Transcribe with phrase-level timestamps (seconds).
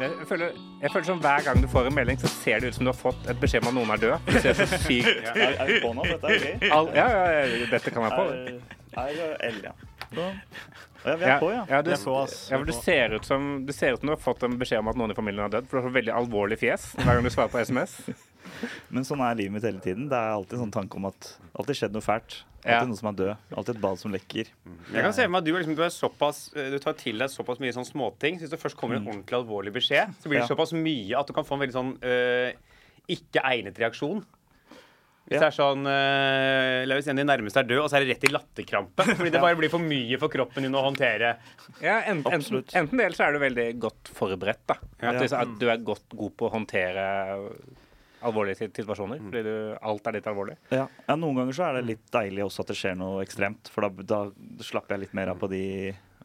[0.00, 2.76] Jeg føler, jeg føler som Hver gang du får en melding, så ser det ut
[2.78, 4.28] som du har fått et beskjed om at noen er død.
[4.30, 6.06] Du ser så sykt Er, er vi på nå?
[6.08, 6.70] Dette er gøy.
[6.76, 8.24] All, ja, ja, ja, dette kan være på.
[8.96, 9.74] Er, er L, ja.
[10.10, 10.30] Så.
[11.04, 11.60] Ja, vi er på, ja.
[11.68, 12.14] ja, du, er på,
[12.50, 14.90] ja, du ser ut som Du ser ut som du har fått en beskjed om
[14.90, 15.68] at noen i familien er dødd.
[15.70, 17.96] For du har så veldig alvorlig fjes hver gang du svarer på SMS.
[18.94, 20.08] Men sånn er livet mitt hele tiden.
[20.10, 22.42] Det er alltid en sånn tanke om at alltid skjedd noe fælt.
[22.60, 22.80] Alltid Ja.
[22.84, 23.36] noen som er død.
[23.56, 24.48] Alltid et bad som lekker.
[24.92, 26.92] Jeg kan se for meg at du, er liksom, du, er såpass, eh, du tar
[27.00, 28.36] til deg såpass mye sånn småting.
[28.36, 30.54] Så hvis det først kommer en ordentlig alvorlig beskjed, så blir det Ja.
[30.54, 32.52] såpass mye at du kan få en veldig sånn øh,
[33.08, 34.20] ikke egnet reaksjon.
[35.30, 35.46] Hvis Ja.
[35.46, 37.96] det er sånn øh, La oss si en av de nærmeste er død, og så
[37.96, 39.04] er det rett i latterkrampe.
[39.16, 41.36] Fordi det bare blir for mye for kroppen din å håndtere.
[41.80, 44.64] Ja, enten, enten, enten det, eller så er du veldig godt forberedt.
[44.66, 44.74] da.
[45.00, 45.40] At, Ja.
[45.44, 47.06] at du er godt god på å håndtere
[48.26, 49.20] alvorlige sit- situasjoner.
[49.26, 50.56] Fordi du, alt er litt alvorlig.
[50.74, 50.86] Ja.
[51.08, 53.70] ja, Noen ganger så er det litt deilig også at det skjer noe ekstremt.
[53.72, 55.62] For da, da slapper jeg litt mer av på de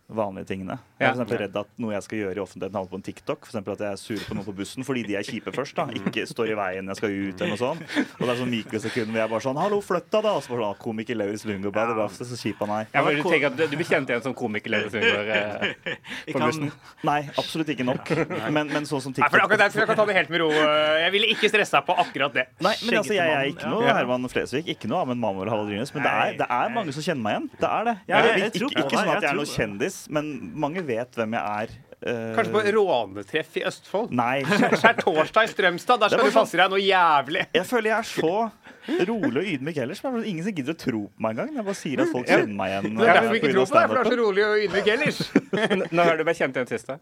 [0.07, 0.75] vanlige tingene.
[0.99, 3.05] Jeg er for eksempel redd at noe jeg skal gjøre i offentligheten, havner på en
[3.05, 3.39] TikTok.
[3.41, 5.75] For eksempel at jeg er sur på noen på bussen fordi de er kjipe først.
[5.79, 7.81] da Ikke står i veien jeg skal ut, eller noe sånt.
[8.19, 10.33] Og det er sånn mikrosekund hvor jeg bare sånn 'Hallo, flytt deg', da.
[10.37, 12.69] Og så bare sånn, «Ah, komiker Lauritz Lundgaard, bare, det var så så kjip han
[12.69, 12.85] er.
[12.93, 15.97] Ja, men du, tenker at du, du blir kjent igjen som komiker Lauritz Lundgaard eh,
[16.33, 16.71] på bussen?
[17.03, 18.05] Nei, absolutt ikke nok.
[18.53, 20.39] Men, men sånn som TikTok Nei, for akkurat der jeg kan ta det helt med
[20.45, 20.49] ro.
[20.53, 22.45] Jeg ville ikke stressa på akkurat det.
[22.61, 23.89] Nei, men altså, jeg, jeg er ikke noe.
[23.89, 27.23] Herman Flesvig, ikke noe Amund Mamor Rynes, men det er, det er mange som kjenner
[27.25, 27.49] meg igjen.
[27.59, 27.95] Det er det.
[28.05, 29.53] Jeg, jeg- jeg ikke ikke sånn at jeg er noen noe
[29.95, 31.69] kjendis, men mange vet hvem jeg er.
[32.05, 34.11] eh, Kanskje på rånetreff i Østfold.
[34.11, 34.43] Nei.
[34.81, 35.99] Skjærtorsdag i Strømstad.
[36.03, 37.45] Der skal du passe deg noe jævlig.
[37.55, 38.51] Jeg føler jeg er så
[39.09, 40.03] rolig og ydmyk ellers.
[40.03, 41.55] Men ingen som gidder å tro på meg engang.
[41.55, 42.95] Jeg bare sier at folk kjenner meg igjen.
[42.99, 44.65] Det er derfor vi ikke på tror på deg, for du er så rolig og
[44.67, 45.21] ydmyk ellers.
[45.95, 46.91] Nå har du meg kjent igjen sist?
[46.91, 46.99] da?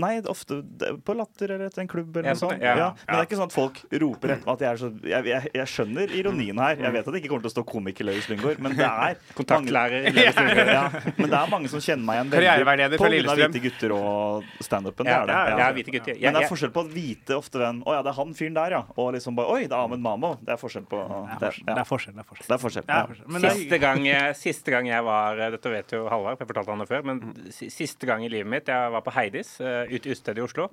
[0.00, 0.60] Nei, ofte
[1.06, 2.60] på Latter eller etter en klubb eller noe sånt.
[2.62, 2.74] ja.
[2.80, 2.88] Ja.
[3.06, 5.26] Men det er ikke sånn at folk roper etter meg at jeg er så Jeg,
[5.30, 6.80] jeg, jeg skjønner ironien her.
[6.80, 9.18] Jeg vet at det ikke kommer til å stå komiker Lauritz Lynggaard, men det er
[9.38, 10.72] Kontaktlærer mange, Lauritz Lundgaard.
[10.74, 13.94] ja, men det er mange som kjenner meg igjen veldig på grunn av hvite gutter
[13.96, 15.10] og standupen.
[15.10, 15.60] Ja, det er det.
[15.64, 16.18] ja, hvite gutter.
[16.20, 18.56] Men det er forskjell på å vite ofte hvem Å ja, det er han fyren
[18.56, 18.82] der, ja.
[18.96, 20.32] Og liksom bare Oi, det er Ahmed Mamo.
[20.44, 21.00] Det er forskjell på
[21.40, 22.14] Det er forskjell.
[22.16, 22.26] Det er.
[22.46, 23.50] Det er Ja.
[23.50, 24.04] Siste gang,
[24.38, 27.04] siste gang jeg var Dette vet jo Halvard, jeg fortalte han det før.
[27.10, 27.20] Men
[27.50, 30.70] siste gang i livet mitt jeg var på Heidis uh, ute i utestedet i Oslo,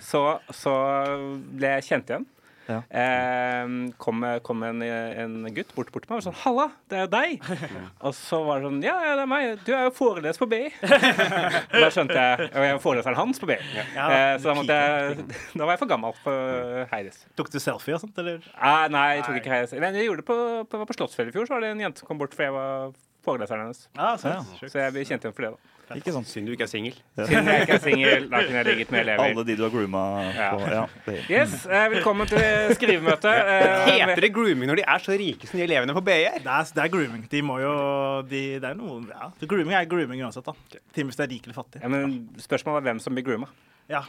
[0.00, 0.22] så,
[0.54, 0.76] så
[1.56, 2.28] ble jeg kjent igjen.
[2.66, 2.78] Ja.
[2.94, 3.64] Eh,
[3.98, 7.10] kom kom en, en gutt bort, bort til meg og sånn 'Halla, det er jo
[7.10, 7.48] deg.'
[8.06, 9.64] Og så var det sånn 'Ja, ja, det er meg.
[9.66, 13.42] Du er jo foreleser på BI.' Og da skjønte jeg Og jeg er foreleseren hans
[13.42, 13.58] på BI.
[13.58, 15.26] Eh, så da måtte jeg
[15.58, 17.24] Da var jeg for gammel for Heidis.
[17.36, 18.38] tok du selfie og sånt, eller?
[18.54, 19.74] Eh, nei, jeg tok ikke Heidis.
[19.82, 20.38] Men jeg gjorde det på,
[20.70, 21.50] på, på Slottsfjellet i fjor.
[21.50, 22.94] Så var det en jente som kom bort fordi jeg var
[23.26, 23.86] foreleseren hennes.
[23.98, 24.42] Ah, så, Ja.
[24.62, 25.54] Så jeg ble kjent igjen for det.
[25.56, 26.94] da Ikke sånn Synd du ikke er singel.
[27.16, 29.24] Siden jeg ikke er singel, da kunne jeg ligget med elever.
[29.24, 30.02] alle de du har grooma
[30.52, 30.60] på.
[30.72, 30.86] Ja.
[31.06, 33.32] det- Yes, eh, Velkommen til skrivemøte.
[33.52, 36.38] Eh, Heter det grooming når de er så rike som de elevene på BI er?
[36.38, 37.26] Det er, det er grooming.
[37.30, 37.74] De må jo
[38.28, 39.30] de, Det er noe ja.
[39.46, 40.52] Grooming er grooming uansett, da.
[40.94, 41.82] Til hvis du er rik eller fattig.
[41.82, 43.48] ja, men Spørsmålet er hvem som blir grooma.
[43.90, 44.02] Ja.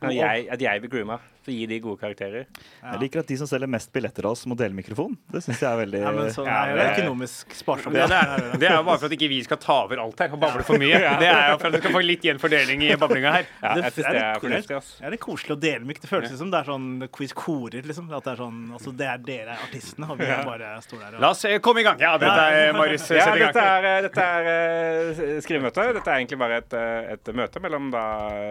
[0.00, 2.44] At jeg, at jeg blir grooma, å gi de gode karakterer.
[2.82, 2.92] Ja.
[2.94, 5.16] Jeg liker at de som selger mest billetter av oss, må dele mikrofon.
[5.32, 7.92] Det syns jeg er veldig Ja, men sånn Ja, er det det er- økonomisk sparsomt.
[7.96, 10.32] Det, er, det er jo bare for at ikke vi skal ta over alt her
[10.36, 11.00] og bable for mye.
[11.20, 13.46] Det er jo for at du skal få litt gjenfordeling i bablinga her.
[13.62, 14.76] Ja, Det- jeg syns er det det er fornuftig.
[14.78, 14.90] ass.
[15.00, 16.00] Ja, det er koselig å dele mic.
[16.00, 18.08] Det føles som det er sånn quiz-korer, liksom.
[18.16, 21.00] At det er sånn Altså, det er dere er artistene, og vi er bare står
[21.04, 21.98] der og La oss eh, komme i gang.
[22.00, 23.08] Ja, dette er Marius.
[23.10, 23.84] Ja, Sett i dette gang.
[23.84, 25.88] er, eh, dette er eh, skrivemøte.
[25.98, 28.04] Dette er egentlig bare et, eh, et møte mellom da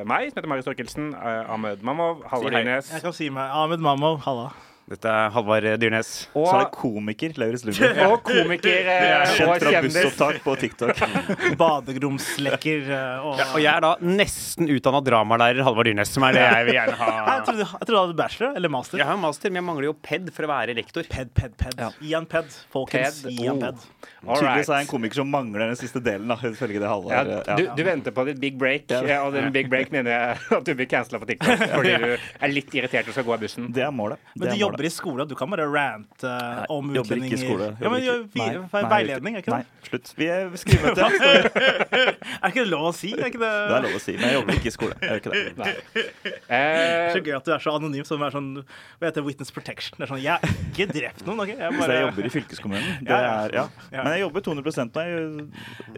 [0.05, 2.63] meg, som heter Marius Torkelsen, eh, Ahmed Mamov, Halla, Si hei.
[2.63, 4.19] Dyrnes Jeg kan si meg Ahmed Mamov.
[4.25, 4.49] halla.
[4.89, 6.07] Dette er Halvard Dyrnes.
[6.33, 7.99] Så er det komiker Lauritz Lundgaard.
[8.15, 11.03] og komiker eh, Kjent fra bussopptak på TikTok.
[11.61, 16.37] Baderomslekker eh, og Ja, og jeg er da nesten utdanna dramalærer Halvard Dyrnes, som er
[16.39, 17.09] det jeg vil gjerne ha.
[17.29, 18.99] Jeg trodde, jeg trodde du hadde bachelor eller master.
[18.99, 21.05] Jeg har master, men jeg mangler jo ped for å være lektor.
[21.09, 21.79] Ped, ped, ped.
[22.09, 22.49] Ian Ped.
[22.73, 23.37] Folkens, Ped.
[23.39, 23.63] Ian Oh.
[23.63, 23.85] Ped.
[24.25, 24.35] Oh.
[24.35, 27.29] Tydeligvis er jeg en komiker som mangler den siste delen, da, ifølge det Ja, Halvard
[27.47, 27.55] ja.
[27.59, 28.99] du, du venter på ditt big break, Ja.
[29.07, 32.09] ja, og den big break mener jeg at du blir cancela på TikTok fordi du
[32.17, 33.69] er litt irritert og skal gå av bussen.
[33.75, 34.19] Det er målet.
[34.33, 34.78] Det Men er målet.
[34.79, 37.41] Jobber i skole, du kan bare rante uh, om jobber ikke i utlendinger.
[37.43, 37.67] skole.
[37.83, 38.45] Ja, men ikke- vi-
[38.79, 39.59] Nei, veiledning, er ikke det?
[39.59, 40.13] Nei, slutt.
[40.17, 40.97] Vi er skrivemøte.
[40.99, 41.09] ja.
[41.09, 43.11] Det Er ikke det lov å si?
[43.13, 44.95] Er ikke det, er lov å si, men jeg jobber ikke i skole.
[45.01, 45.57] Jeg gjør ikke det.
[45.57, 45.73] Nei.
[45.93, 46.05] Det
[46.49, 49.25] Eh, så gøy at du er så anonym som er sånn Hva heter det?
[49.27, 49.97] Witness protection?
[49.99, 51.51] Det er sånn, Jeg har ikke drept noen, OK?
[51.53, 52.95] Jeg bare jeg jobber i fylkeskommunen.
[53.09, 53.65] Det er, ja.
[53.91, 55.03] Men jeg jobber 200 nå.
[55.03, 55.11] Jeg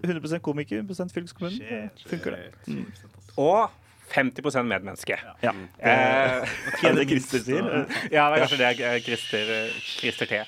[0.01, 1.91] er 100% komiker, 100 fylkeskommunen.
[2.07, 2.81] Funker, det.
[3.37, 3.69] og
[4.11, 5.17] 50 medmenneske.
[5.43, 5.53] Ja.
[5.79, 6.51] Eh,
[6.83, 7.67] Er det Christer sier?
[8.11, 10.41] ja, det er kanskje det er Christer, eh, Christer T.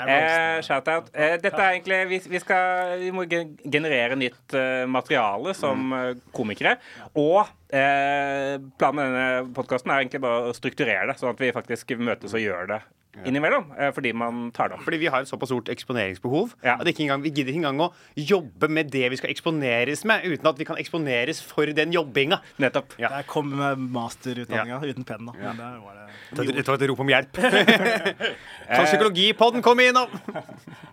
[0.00, 0.60] Eh.
[0.64, 1.10] Shout-out.
[1.14, 6.12] Eh, dette er egentlig vi, vi, skal, vi må generere nytt eh, materiale som eh,
[6.36, 6.76] komikere.
[7.14, 11.52] Og Eh, planen med denne podkasten er egentlig bare å strukturere det, sånn at vi
[11.54, 12.80] faktisk møtes og gjør det
[13.26, 13.72] innimellom.
[13.76, 14.84] Eh, fordi man tar det opp.
[14.86, 16.76] Fordi vi har et såpass stort eksponeringsbehov Ja.
[16.80, 20.22] at ikke engang, vi gidder ikke engang å jobbe med det vi skal eksponeres med,
[20.24, 22.38] uten at vi kan eksponeres for den jobbinga.
[22.62, 22.94] Nettopp.
[23.02, 23.08] Ja.
[23.08, 23.50] Der kom
[23.92, 25.32] masterutdanninga uten penn, da.
[25.36, 26.06] Men der var det
[26.54, 27.32] Dette var et rop om hjelp.
[28.70, 30.08] kan psykologipodden komme innom?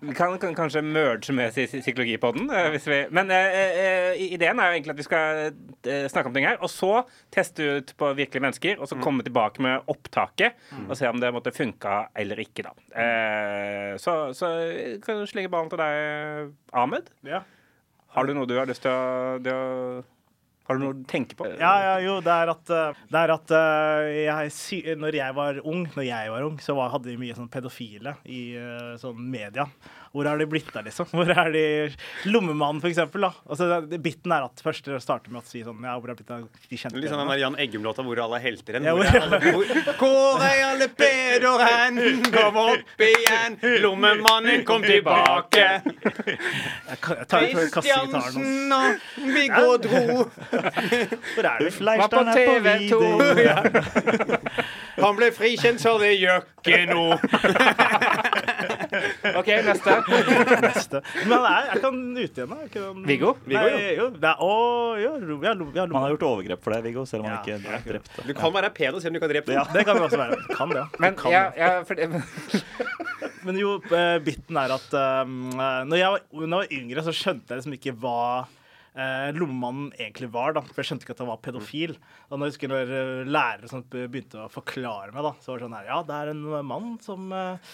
[0.01, 2.49] Vi kan, kan kanskje merge med psykologipodden.
[2.49, 5.53] eh, Hvis vi, men eh, ideen er jo egentlig at vi skal
[6.09, 6.91] snakke om ting her, og så
[7.33, 11.31] teste ut på virkelige mennesker, og så komme tilbake med opptaket og se om det
[11.35, 12.73] måtte funka eller ikke, da.
[13.03, 14.51] Eh, så, så
[15.03, 17.07] kan du slenge ballen til deg, Ahmed.
[17.27, 17.45] Ja.
[18.17, 19.65] Har du noe du har lyst til å, det å
[20.67, 21.45] Har du noe du tenker på?
[21.59, 25.59] Ja, ja, jo, det er at, eh, det er at eh, jeg, Når jeg var
[25.63, 29.21] ung, når jeg var ung, så var, hadde vi mye sånn pedofile i eh, sånn
[29.31, 29.67] media.
[30.17, 31.05] Hvor har de blitt av, liksom?
[31.13, 31.63] Hvor er de
[32.31, 33.31] Lommemannen, for eksempel, da.
[33.45, 33.67] Altså,
[34.01, 36.77] biten er at først starter med å si sånn Ja, hvor er blitt av de
[36.81, 38.87] kjente Litt sånn den der Jan Eggum-låta hvor alle er helter hen.
[38.89, 39.69] Ja, Hvor er alle- hvor-
[40.01, 42.01] Hvor er alle pedoer hen?
[42.33, 43.59] Kom opp igjen!
[43.85, 45.67] Lommemannen kom tilbake.
[46.87, 48.07] Jeg kan- jeg tar jeg kaster.
[48.07, 48.99] Kristiansen og
[49.35, 50.03] Viggo dro.
[51.35, 51.69] Hvor er du?
[51.77, 53.01] Fleirstein er på TV 2.
[55.03, 57.17] Han ble frikjent, så det gjør ikke noe.
[59.47, 59.93] OK, neste.
[60.67, 61.01] Neste.
[61.29, 62.57] Men nei, jeg kan da?
[62.67, 63.33] Er Viggo?
[63.47, 63.63] Nei,
[63.95, 64.07] jo.
[64.17, 64.51] Det er, å,
[64.99, 65.53] jo, lo- ja,
[65.87, 67.57] Man har gjort overgrep for deg, Viggo, selv om han Ja.
[67.57, 68.25] ikke drepte.
[68.27, 69.61] Du kan være pedo selv om du kan drepe noen.
[69.61, 69.65] Ja.
[69.71, 70.41] Det kan det også være.
[70.51, 70.87] Kan det, ja.
[71.03, 71.63] Men kan ja, det.
[71.63, 72.11] ja, for det,
[73.47, 77.13] Men jo, eh, biten er at um, når, jeg var, når jeg var yngre, så
[77.15, 78.17] skjønte jeg liksom ikke hva
[78.97, 80.57] eh, lommemannen egentlig var.
[80.57, 81.95] da, For jeg skjønte ikke at han var pedofil.
[82.27, 82.91] Og når jeg husker når
[83.31, 86.43] lærere begynte å forklare meg, da, så var det sånn her Ja, det er en
[86.67, 87.71] mann som eh,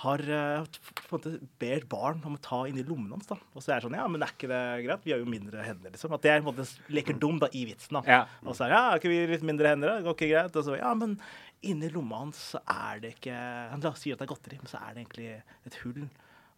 [0.00, 3.28] har eh, på en måte ber barn om å ta inn i lommen hans.
[3.28, 3.36] da.
[3.54, 5.04] Og så er det sånn Ja, men er ikke det greit?
[5.04, 6.14] Vi har jo mindre hender, liksom.
[6.16, 7.98] At jeg på en måte leker dum da, i vitsen.
[7.98, 8.02] da.
[8.08, 8.20] Ja.
[8.44, 9.92] Og så er det, ja, er ikke vi litt mindre hender?
[9.92, 10.04] da?
[10.04, 10.56] Det ikke greit?
[10.56, 11.18] Og så, ja, men
[11.66, 14.80] inni lomma hans så er det ikke Han sier at det er godteri, men så
[14.80, 15.30] er det egentlig
[15.68, 16.02] et hull.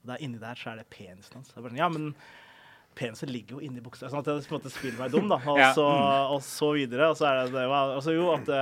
[0.03, 1.51] Og der inni der så er det penisen hans.
[1.51, 2.13] Så bare sånn, ja, men
[2.99, 4.11] penisen ligger jo inni buksa.
[4.11, 5.39] Sånn at jeg på en måte spiller meg dum, da.
[5.53, 5.87] Og, så,
[6.37, 7.11] og så videre.
[7.13, 8.53] Og så er det det altså, jo at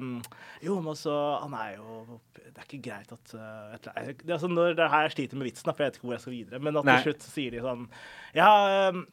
[0.00, 0.16] um,
[0.64, 3.90] Jo, men altså Han er jo Det er ikke greit at uh, et,
[4.22, 6.24] det, altså, Når det her sliter med vitsen, da, for jeg vet ikke hvor jeg
[6.26, 7.86] skal videre, men at til slutt sier de sånn
[8.36, 8.50] Ja,
[8.90, 9.04] um,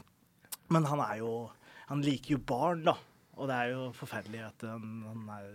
[0.73, 1.33] men han er jo
[1.91, 2.97] Han liker jo barn, da.
[3.37, 5.51] Og det er jo forferdelig at han, han er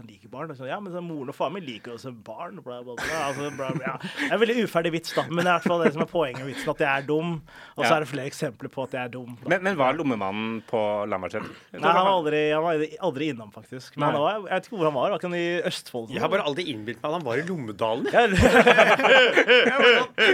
[0.00, 0.50] han liker barn.
[0.50, 2.54] Og så, ja, men så moren og faren min liker også barn.
[2.64, 3.04] Bla, bla, bla.
[3.28, 3.84] Altså, bla, bla.
[3.86, 3.94] Ja.
[4.02, 5.22] Det er en veldig uferdig vits, da.
[5.30, 7.06] Men det er i hvert fall det som er poenget med vitsen, at jeg er
[7.08, 7.28] dum.
[7.76, 7.94] Og så Ja.
[7.96, 9.30] er det flere eksempler på at jeg er dum.
[9.42, 9.46] Da.
[9.54, 10.80] men, men var lommemannen på
[11.10, 11.50] Lambertseter?
[11.72, 12.72] Nei, han var aldri, han var
[13.10, 13.96] aldri innom, faktisk.
[13.96, 15.08] Men han var, jeg vet ikke hvor han var.
[15.14, 16.08] Var ikke han i Østfold?
[16.14, 18.06] Jeg har bare aldri innbilt meg at han var i Lommedalen.
[18.14, 18.22] Ja,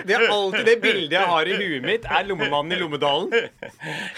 [0.07, 3.31] Det er alltid det bildet jeg har i huet mitt, er lommemannen i Lommedalen.
[3.33, 3.39] ja,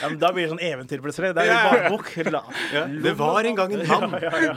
[0.08, 1.32] men da blir det sånn eventyr plutselig.
[1.36, 1.58] Det er Ja.
[1.58, 2.06] en barnebok.
[2.72, 2.82] Ja.
[3.06, 4.10] Det var en gang en mann.
[4.22, 4.54] Ja, ja.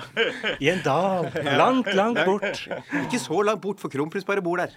[0.60, 1.30] I en dal.
[1.60, 2.62] Langt, langt bort.
[3.06, 4.76] Ikke så langt bort, for kronprins bare bor der.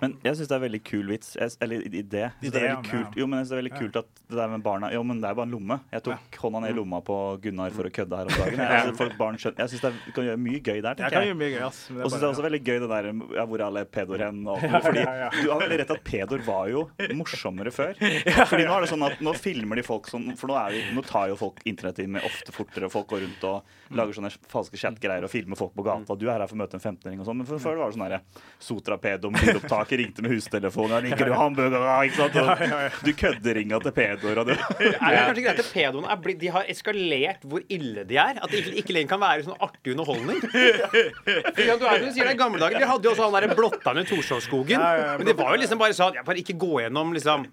[0.00, 1.34] Men jeg syns det er veldig kul vits.
[1.60, 2.26] Eller idé.
[2.40, 3.18] Det er veldig kult.
[3.20, 5.28] Jo, men jeg det er veldig kult at det der med barna Jo, men det
[5.30, 5.78] er bare en lomme.
[5.94, 8.62] Jeg tok hånda ned i lomma på Gunnar for å kødde her om dagen.
[8.66, 11.14] Jeg, altså, for barn skjønner, jeg syns det kan gjøre mye gøy der, Jeg tenker
[11.14, 11.28] kan jeg.
[11.30, 11.78] gjøre mye gøy, ass.
[11.88, 13.64] det er Og så synes jeg er også veldig gøy det der ja, hvor er
[13.66, 14.40] alle pedoer hen?
[14.50, 15.04] Og, fordi.
[15.36, 16.82] Du har veldig rett at pedoer var jo
[17.16, 17.94] morsommere før.
[18.50, 20.82] Fordi nå er det sånn at nå filmer de folk sånn For nå, er vi,
[20.96, 22.90] nå tar jo folk internettimer ofte fortere.
[22.92, 26.16] Folk går rundt og lager sånne falske chatgreier og filme folk på gata.
[26.18, 27.40] Du er her for å møte en 15-åring og sånn.
[27.42, 28.20] Men før var det sånn derre
[28.62, 30.90] Sotra pedo med lydopptaket, ringte med hustelefon.
[30.94, 31.94] Ja, liker du hamburgere?
[32.08, 32.36] Ikke sant?
[32.40, 34.40] Og du kødderinga til pedoer.
[34.42, 38.04] Og du, Er det kanskje greit at pedoene er blitt, de har eskalert hvor ille
[38.08, 38.40] de er?
[38.42, 40.40] At det ikke, ikke lenger kan være sånn artig underholdning?
[40.46, 42.78] Ja, du er som du sier, det er gamle dager.
[42.80, 44.76] Vi hadde jo også han der blotteren i Torshovsskogen.
[44.80, 47.46] Ja, ja, Men det var jo liksom bare sånn ja, Bare ikke gå gjennom liksom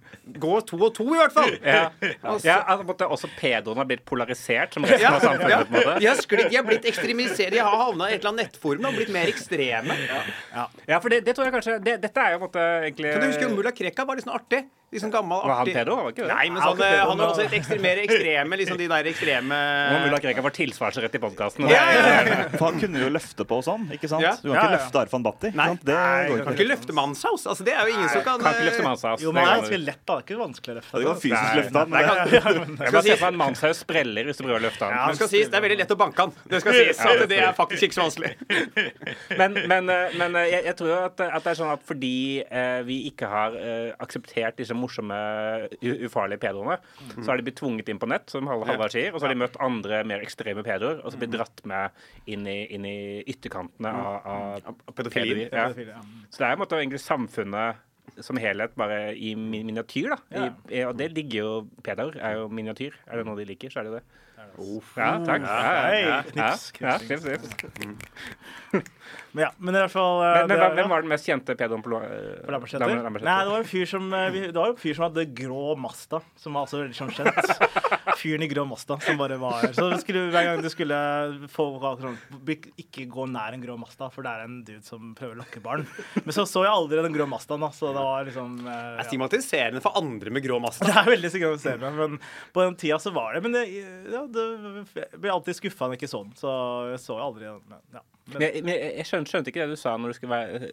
[0.43, 1.51] Gå to og to, i hvert fall.
[1.63, 1.83] Ja.
[2.21, 5.49] Altså- Ja, altså, også pedoene har blitt polarisert som resten av samfunnet.
[5.51, 5.59] ja.
[5.63, 5.99] på en måte.
[5.99, 7.53] De har sklitt, de har blitt ekstremisert.
[7.53, 9.97] De har havna i et eller annet nettforum og blitt mer ekstreme.
[10.87, 13.13] Ja, for det, det tror jeg kanskje det, Dette er jo på en måte egentlig
[13.13, 14.63] Kan du huske Mulla Krekka var litt sånn artig?
[14.93, 15.95] Litt gammel, gammel, Var han artig pedo?
[15.97, 16.29] Var ikke det?
[16.33, 19.59] Nei, men Han sånn, var han var også litt ekstremere ekstreme, liksom de der ekstreme
[19.63, 21.67] Nå må Mulla Krekar får tilsvarsrett i podkasten.
[21.71, 22.35] Ja, ja, ja.
[22.59, 24.25] for han kunne jo løfte på og sånn, ikke sant?
[24.25, 24.33] Ja.
[24.37, 24.75] Du kan ikke ja.
[24.77, 25.51] løfte Arfan Bhatti.
[25.51, 25.67] ikke Nei.
[25.73, 25.85] sant?
[25.87, 26.55] Det Nei, går Kan ikke.
[26.59, 27.47] ikke løfte Manshaus.
[27.53, 29.23] Altså, det er jo ingen som kan Kan ikke løfte mannshaus.
[29.23, 30.13] Jo, men det er ganske lett, da.
[30.13, 31.01] Det er ikke vanskelig å løfte.
[31.03, 32.23] Det var fysisk løfte han, men kan,
[32.83, 35.19] Jeg bare ser for meg en mannshaus spreller hvis du prøver å løfte Ja, det
[35.19, 36.35] skal sies, det er veldig lett å banke han.
[36.53, 37.01] Det skal sies.
[37.03, 38.33] at det er faktisk ikke så vanskelig.
[39.39, 41.83] Men, men, eh, men eh, jeg, jeg tror jo at, at det er sånn at
[41.87, 45.19] fordi eh, vi ikke har eh, akseptert disse morsomme,
[45.81, 46.77] ufarlige pedoene,
[47.15, 49.41] så har de blitt tvunget inn på nett, som Halvard sier, og så har de
[49.43, 52.03] møtt andre mer ekstreme pedoer, og så blitt dratt med
[52.35, 52.97] inn i, inn i
[53.33, 55.47] ytterkantene av, av pedofili.
[55.49, 55.69] Ja.
[56.29, 57.81] Så det er en måte egentlig samfunnet
[58.21, 60.49] som helhet bare i miniatyr, da.
[60.69, 61.53] I, og det ligger jo
[61.85, 62.99] Pedoer er jo miniatyr.
[63.07, 64.03] Er det noe de liker, så er det det.
[64.97, 65.45] Ja, takk.
[65.47, 67.47] Ja, ja, ja, knips, knips.
[69.33, 70.75] Men ja, men i hvert fall eh, Men, men det- hva- ja.
[70.77, 72.91] hvem var den mest kjente pedoen på, På Lambertseter?
[73.25, 76.19] Nei, det var en fyr som eh, Det var en fyr som hadde grå Masta,
[76.37, 77.79] som var altså veldig sånn kjent.
[78.23, 80.99] Fyren i grå Masta som bare var Så skulle, hver gang du skulle
[81.51, 81.65] få
[82.03, 82.15] sånn,
[82.77, 85.63] Ikke gå nær en grå Masta, for det er en dude som prøver å lokke
[85.65, 85.87] barn.
[86.21, 88.77] Men så så jeg aldri den grå Mastaen, da, så det var liksom ja.
[88.99, 90.85] Det er stigmatiserende for andre med grå Masta.
[90.93, 92.19] Det er veldig stigmatiserende, men
[92.53, 93.65] på den tida så var det Men det,
[94.13, 94.45] ja, det,
[94.93, 96.53] jeg ble alltid skuffa når jeg ikke så den, så
[96.93, 97.63] jeg så aldri den.
[97.73, 98.03] Men, ja.
[98.31, 100.69] Men Men, jeg, jeg skjønte, skjønte ikke det du sa når du skulle være,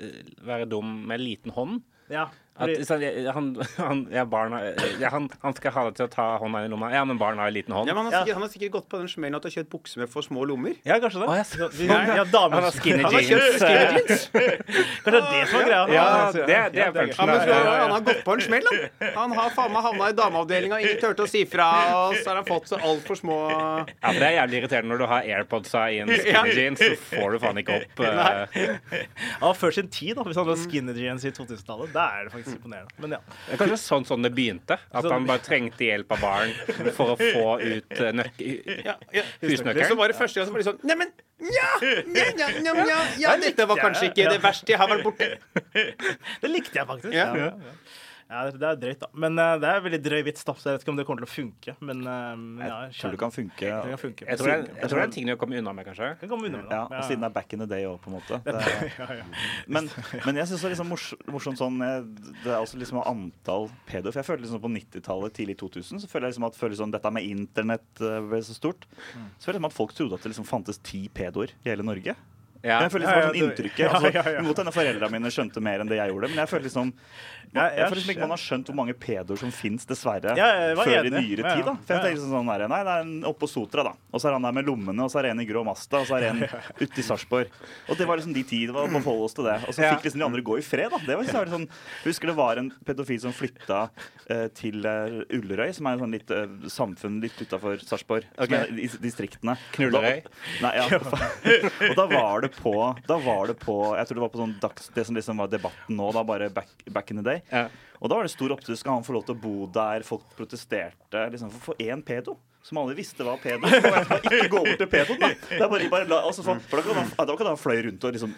[0.47, 1.81] være dum med liten hånd.
[2.11, 2.29] ja,
[2.61, 3.47] At, fordi, sånn, han,
[3.81, 4.53] han, ja, barn,
[5.01, 6.91] ja, han, han skal ha deg til å ta hånda i lomma.
[6.93, 7.89] Ja, men barn har en liten hånd.
[7.89, 8.25] Ja, men han, har Ja.
[8.27, 10.23] sikkert, han har sikkert gått på den smellen at du har kjøpt bukse med for
[10.27, 10.75] små lommer.
[10.85, 11.29] ja, kanskje det.
[11.31, 12.01] Oh, ja, Så sånn, ja.
[12.21, 12.61] ja, damer.
[12.61, 13.61] Han har skinny Han har kjøpt jeans.
[13.61, 14.27] skinny eh, jeans.
[15.01, 15.81] Kanskje det er det som er greia.
[15.95, 17.17] Ja, det, det er ja, punchen.
[17.17, 19.11] Ja, men så, han har gått på en smell, da.
[19.17, 22.41] Han har faen meg havna i dameavdelinga, ingen turte å si fra, og så har
[22.43, 25.87] han fått så altfor små Ja, for Det er jævlig irriterende når du har airpodsa
[25.95, 26.19] i en Ja.
[26.45, 28.69] skinny jeans, så får du faen ikke opp Nei
[29.41, 30.25] Ja, før sin tid, da.
[30.27, 31.93] Hvis han hadde skinny jeans i 2000-tallet.
[31.95, 32.95] Da er det faktisk imponerende.
[32.99, 33.21] Men ja.
[33.47, 34.79] Det er kanskje sånn, sånn det begynte.
[34.91, 36.55] At Sånn- han bare trengte hjelp av barn
[36.97, 38.85] for å få ut husnøkkelen?
[38.85, 39.25] ja, ja.
[39.89, 42.99] Så var det første gang så var det sånn Neimen, nja, ja, nja, nja, nja,
[43.19, 45.31] ja, dette var kanskje ikke det verste jeg har vært borti.
[46.43, 47.15] Det likte jeg faktisk.
[47.15, 47.29] Ja.
[47.37, 47.51] Ja,
[48.31, 48.41] ja.
[48.41, 49.09] Ja, det er drøyt, da.
[49.19, 51.25] Men uh, det er veldig drøy vits, da, så jeg vet ikke om det kommer
[51.25, 51.75] til å funke.
[51.83, 53.67] Men uh, ja, Jeg tror det kan funke.
[53.67, 54.29] det kan funke.
[54.29, 56.13] Jeg tror, det er, jeg tror det er ting du kommer unna med, kanskje.
[56.21, 56.79] Kan komme unna med da.
[56.79, 58.41] Ja, og siden det er back in the day òg, på en måte.
[58.47, 59.27] Det er, ja, ja.
[59.67, 59.91] men,
[60.25, 60.95] men jeg syns det er liksom
[61.35, 64.13] morsomt sånn Det er også liksom antall pedo.
[64.13, 66.95] For jeg følte liksom på 90-tallet, tidlig 2000, så føler jeg liksom at føler sånn,
[66.95, 68.87] dette med internett eh, ble så stort.
[69.39, 71.87] Så føler jeg liksom at folk trodde at det liksom fantes ti pedoer i hele
[71.87, 72.15] Norge.
[72.61, 72.83] Ja.
[72.85, 73.87] Jeg føler liksom Ja, sånn inntrykket.
[73.91, 74.41] Altså, ja, ja.
[74.45, 76.93] Godt hende foreldrene mine skjønte mer enn det jeg gjorde, men jeg føler liksom
[77.51, 80.35] Ja, jeg jeg føler liksom ikke man har skjønt hvor mange pedoer som fins, dessverre,
[80.39, 81.65] Ja, jeg var før i nyere tid.
[81.67, 83.95] da For jeg tenker sånn der, Nei, det er en oppå Sotra, da.
[84.13, 86.03] Og så er han der med lommene, og så er det en i grå Masta,
[86.03, 86.45] og så er det en
[86.85, 87.57] ute i Sarpsborg.
[87.89, 88.61] Og det var liksom de ti.
[88.69, 89.57] Det var å forholde oss til det.
[89.67, 91.01] Og så fikk liksom de andre gå i fred, da.
[91.07, 91.67] Det var, liksom, sånn,
[92.05, 93.81] husker det var en pedofil som flytta
[94.31, 98.71] eh, til uh, Ullerøy, som er en sånn litt uh, samfunn litt utafor Sarpsborg, okay.
[98.77, 99.57] i distriktene.
[99.75, 100.23] Knullerøy?
[100.63, 100.87] Nei, ja.
[101.91, 102.73] Og da var det på
[103.07, 105.51] Da var det på Jeg tror det var på sånn dags, det som liksom var
[105.53, 107.43] debatten nå, da, bare back, back in the day.
[107.51, 107.67] Ja.
[108.01, 108.77] Og da var det stor opptur.
[108.79, 110.05] Skal han få lov til å bo der?
[110.07, 112.39] Folk protesterte liksom, for én pedo.
[112.63, 113.65] Som alle visste var pedo.
[113.65, 115.31] Var Ikke gå bort til pedoen, da!
[115.33, 118.05] Det, er bare, bare altså, for, for da kan han, da kan han fløy rundt
[118.05, 118.35] og liksom,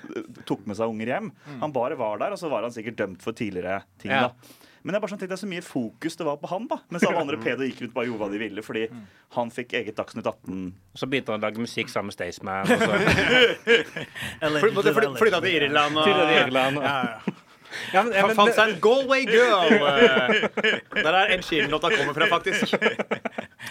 [0.48, 1.32] tok med seg unger hjem.
[1.64, 4.14] Han bare var der, og så var han sikkert dømt for tidligere ting.
[4.14, 4.28] Ja.
[4.30, 7.04] da men jeg bare sånn, tenkte så mye fokus det var på han, da mens
[7.06, 8.64] alle andre pedo gikk rundt og bare gjorde hva de ville.
[8.66, 8.82] Fordi
[9.36, 10.64] han fikk eget Dagsnytt 18.
[10.98, 12.66] Så begynte han å lage musikk sammen med Staysman.
[14.58, 15.68] fordi, Flytta til allegedly.
[15.68, 16.82] Irland og Irland.
[16.82, 17.36] Ja, ja.
[17.92, 19.72] Ja, men, ja, Han men, fant seg en Galway girl.
[19.72, 20.34] eh.
[21.04, 22.74] Der er Ed Sheeran-låta kommer fra, faktisk.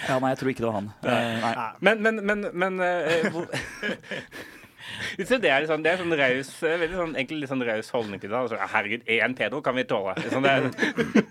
[0.07, 0.87] Ja, nei, jeg tror ikke det var han.
[1.03, 1.51] Eh, nei.
[1.85, 3.45] Men, men, men, men uh, hvor...
[5.17, 8.21] Det er sånn, det er sånn raus, eh, veldig sånn, egentlig litt sånn raus holdning
[8.21, 8.39] til det.
[8.39, 10.15] Altså, herregud, én pedo kan vi tåle.
[10.31, 11.27] Sånn, det er,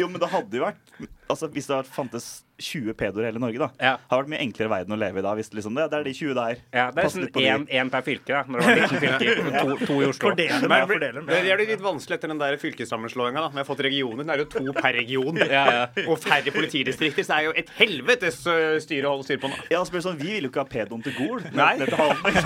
[0.00, 0.94] Jo, men det hadde jo vært
[1.32, 2.30] Altså, Hvis det fantes
[2.62, 3.92] 20 pedoer i hele Norge, da Ja.
[4.10, 5.32] hadde vært mye enklere verden å leve i da.
[5.34, 6.56] Hvis det liksom det, det er de 20 der.
[6.72, 8.42] ja, det er Pass sånn én, én per fylke, da.
[8.46, 9.40] Når det var 19 fylker.
[9.56, 10.28] To, to i Oslo.
[10.30, 11.32] Fordeler med, fordeler med.
[11.32, 13.46] Det gjør det litt vanskelig etter den der fylkessammenslåinga.
[13.56, 14.22] Vi har fått regioner.
[14.28, 15.40] Det er jo to per region.
[15.52, 16.04] Ja, ja.
[16.06, 18.38] Og færre politidistrikter, så er jo et helvetes
[18.84, 19.58] styre å holde styr på nå.
[19.72, 21.42] Ja, spør sånn, Vi vil jo ikke ha pedoen til Gol.
[21.56, 21.72] Nei.
[21.80, 22.22] ned til Halden.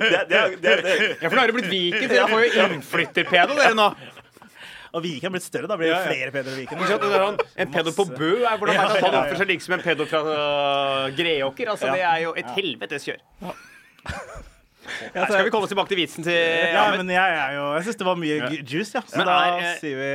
[0.00, 2.42] det, det, det, det, det, Ja, for nå har det blitt Viken, så dere får
[2.46, 3.88] jo innflytterpedo, dere nå.
[4.96, 5.68] Og Viken er blitt større.
[5.68, 6.08] Da blir det Ja, ja.
[6.08, 6.82] flere pedoer i Viken.
[6.88, 9.64] Sånn, En pedo på Bø er hvordan man kan ta det opp for seg like
[9.66, 11.72] som en pedo fra øh, Greåker.
[11.74, 13.20] Altså, det er jo et helvetes kjør.
[14.86, 17.86] Nei, skal vi komme oss tilbake til vitsen til Ja, men jeg er jo Jeg
[17.88, 19.02] syns det var mye juice, ja.
[19.02, 20.10] Så Men da er, eh, sier vi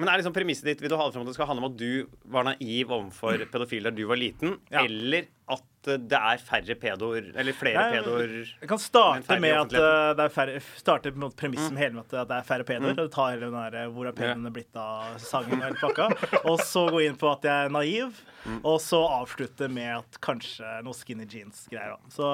[0.00, 1.72] Men er liksom premisset ditt Vil du ha det frem at det skal handle om
[1.72, 4.84] at du var naiv overfor pedofile da du var liten, Ja.
[4.84, 9.56] eller at eh, det er færre pedoer, eller flere Nei, pedoer Jeg kan starte med
[9.56, 12.66] at uh, det er færre Starte med premissen med hele med at det er færre
[12.68, 13.00] pedoer.
[13.02, 16.08] og Ta hele den der 'Hvor er pedoene blitt av?' sangen og pakka.
[16.50, 18.22] Og så gå inn på at jeg er naiv.
[18.62, 21.98] Og så avslutte med at kanskje noe skinny jeans-greier.
[22.12, 22.24] Så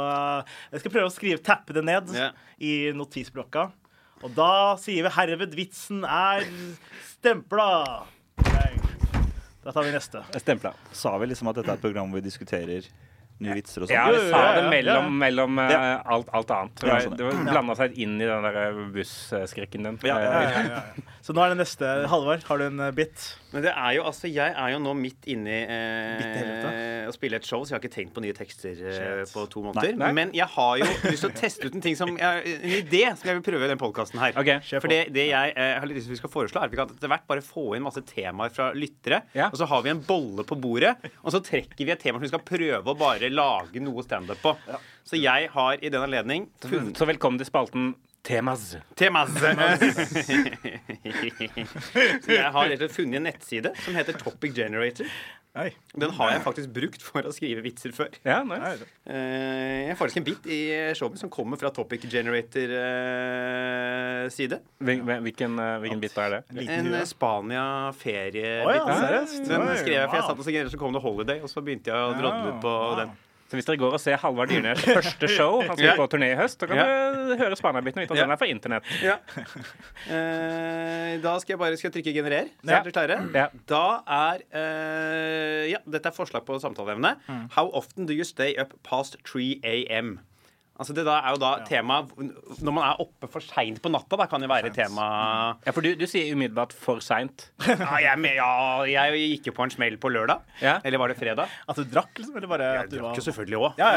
[0.72, 2.36] jeg skal prøve å skrive tappe det ned yeah.
[2.58, 3.70] i notisblokka.
[4.24, 6.46] Og da sier vi herved vitsen er
[7.10, 8.06] stempla.
[9.66, 10.22] Da tar vi neste.
[10.38, 10.72] Stempla.
[10.94, 12.86] sa vi liksom at dette er et program hvor vi diskuterer
[13.44, 13.96] nye vitser og sånn?
[13.96, 15.80] Ja, vi sa det mellom, mellom eh, Ja.
[16.16, 16.76] alt, alt annet.
[16.80, 17.16] Det, var, sånn.
[17.18, 19.98] det var blanda seg inn i den der busskrekken din.
[20.06, 21.04] Ja, ja, Ja, Eh, ja, ja, ja.
[21.26, 21.88] Så nå er det neste.
[22.10, 23.24] Halvard, har du en uh, bit?
[23.56, 27.46] Men det er jo, altså, jeg er jo nå midt inni eh, å spille et
[27.46, 29.94] show, så jeg har ikke tenkt på nye tekster eh, på to måneder.
[30.00, 30.10] Nei.
[30.16, 33.02] Men jeg har jo lyst til å teste ut en ting som jeg, en idé
[33.14, 34.36] som jeg vil prøve i den podkasten her.
[34.38, 34.60] Okay.
[34.74, 36.92] For det, det jeg eh, har lyst til vi skal foreslå, er at vi kan
[36.92, 39.22] etter hvert bare få inn masse temaer fra lyttere.
[39.36, 39.48] Ja.
[39.52, 42.26] Og så har vi en bolle på bordet, og så trekker vi et tema som
[42.26, 44.56] vi skal prøve å bare bare lage noe standup på.
[45.04, 47.94] Så jeg har i den anledning funnet Så velkommen til spalten
[48.26, 48.76] Temas.
[48.96, 49.30] Temas.
[52.24, 55.06] Så jeg har rett og slett funnet en nettside som heter Topic Generator.
[55.56, 55.70] Oi.
[55.96, 58.10] Den har jeg faktisk brukt for å skrive vitser før.
[58.26, 58.84] Ja, nice.
[59.08, 60.58] Eh, Jeg har faktisk en bit i
[60.98, 62.66] showet som kommer fra Topic Generator-side.
[64.78, 66.40] Hvilken, eh, hvilken bit er det?
[66.66, 68.52] En eh, Spania-ferie.
[68.66, 69.48] Å ja, seriøst?
[69.48, 70.44] Den skrev jeg, for jeg satt og
[70.76, 73.10] så kom det Holiday, og så begynte jeg å drodle på den.
[73.46, 75.94] Så hvis dere går og ser Halvard Dyrnes første show, han skal Ja.
[75.96, 76.86] på turné i høst, så kan Ja.
[77.14, 78.84] du høre Spania-biten og vite at den er fra internett.
[79.02, 79.16] Ja.
[80.06, 82.48] Eh, da skal jeg bare skal jeg trykke 'generer'.
[82.64, 83.50] Så er dere klare?
[83.68, 87.16] Da er eh, Ja, dette er forslag på samtaleevne.
[87.56, 90.18] How often do you stay up past 3 am?
[90.76, 92.02] Altså Det da er jo da tema
[92.60, 95.06] Når man er oppe for seint på natta, da kan det være tema
[95.64, 97.46] Ja, for du, du sier umiddelbart for seint.
[97.66, 98.48] ja, jeg, men- ja,
[98.90, 100.42] jeg gikk jo på en smell på lørdag.
[100.60, 100.74] Ja.
[100.84, 101.48] Eller var det fredag?
[101.68, 102.36] At du drakk, liksom?
[102.36, 103.80] Eller bare Jeg at du drakk var jo selvfølgelig òg.
[103.80, 103.88] Ja,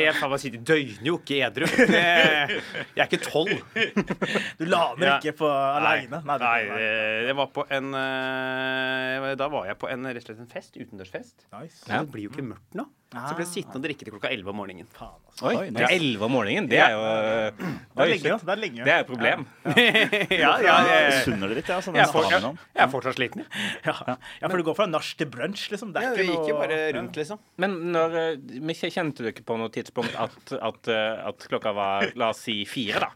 [0.00, 1.68] Jeg faen meg si de døgner jo ikke edru.
[1.68, 3.52] Jeg er ikke tolv.
[4.60, 5.18] Du laner Ja.
[5.20, 6.22] ikke på aleine?
[6.24, 6.62] Nei,
[7.28, 10.76] det- var på en eh, Da var jeg på en rett og slett en fest.
[10.80, 11.46] Utendørsfest.
[11.54, 11.84] Nice.
[11.88, 12.00] Ja.
[12.02, 12.86] Det blir jo ikke mørkt nå.
[13.10, 14.86] Så ble jeg sittende og drikke til klokka elleve om morgenen.
[14.94, 15.48] Faen, altså.
[15.50, 16.68] Oi, Oi, er elleve om morgenen.
[16.70, 18.36] Det er jo Det er lenge.
[18.40, 18.84] Det er lenge.
[18.86, 19.44] Det er et problem.
[20.44, 21.76] ja, ja, Jeg sunner det litt, jeg.
[21.76, 22.42] Altså, jeg, er for, jeg,
[22.76, 23.44] jeg er fortsatt sliten.
[23.44, 23.68] jeg.
[23.90, 24.16] Ja.
[24.40, 25.92] ja, for du går fra nach til brunsj, liksom.
[25.94, 27.40] Det Ja, er vi ikke gikk jo noe bare rundt, liksom.
[27.62, 32.10] Men når, eh, kjente du ikke på noe tidspunkt at, at, eh, at klokka var
[32.18, 33.10] la oss si fire, da?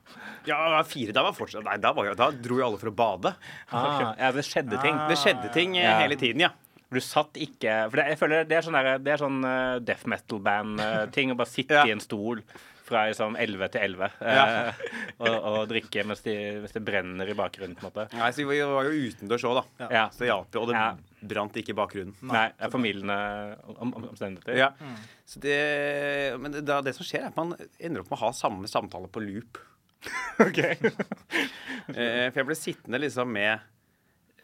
[0.49, 3.35] Ja, fire da var fortsatt Nei, da, var da dro jo alle for å bade.
[3.73, 4.99] Ah, ja, det skjedde ting.
[5.11, 5.99] Det skjedde ting eh, Ja.
[6.03, 6.53] hele tiden, ja.
[6.95, 9.79] Du satt ikke For det, jeg føler det er sånn, der, det er sånn uh,
[9.83, 11.85] death metal-band-ting å bare sitte Ja.
[11.89, 12.41] i en stol
[12.85, 14.43] fra liksom 11 til 11 Ja.
[14.69, 14.81] eh,
[15.25, 18.05] og, og drikke mens, de, mens det brenner i bakgrunnen, på en måte.
[18.13, 19.87] Nei, så Vi var jo utendørs òg, da.
[19.89, 20.03] Ja.
[20.13, 20.65] Så det hjalp jo.
[20.67, 20.91] Og det Ja.
[21.33, 22.13] brant ikke i bakgrunnen.
[22.29, 23.17] Nei, det er formildende
[23.79, 24.59] om, om, omstendigheter.
[24.61, 24.69] Ja.
[25.25, 25.57] Så det,
[26.45, 29.09] men det, det som skjer, er at man ender opp med å ha samme samtale
[29.09, 29.63] på loop.
[31.85, 33.61] Eh, for jeg ble sittende liksom med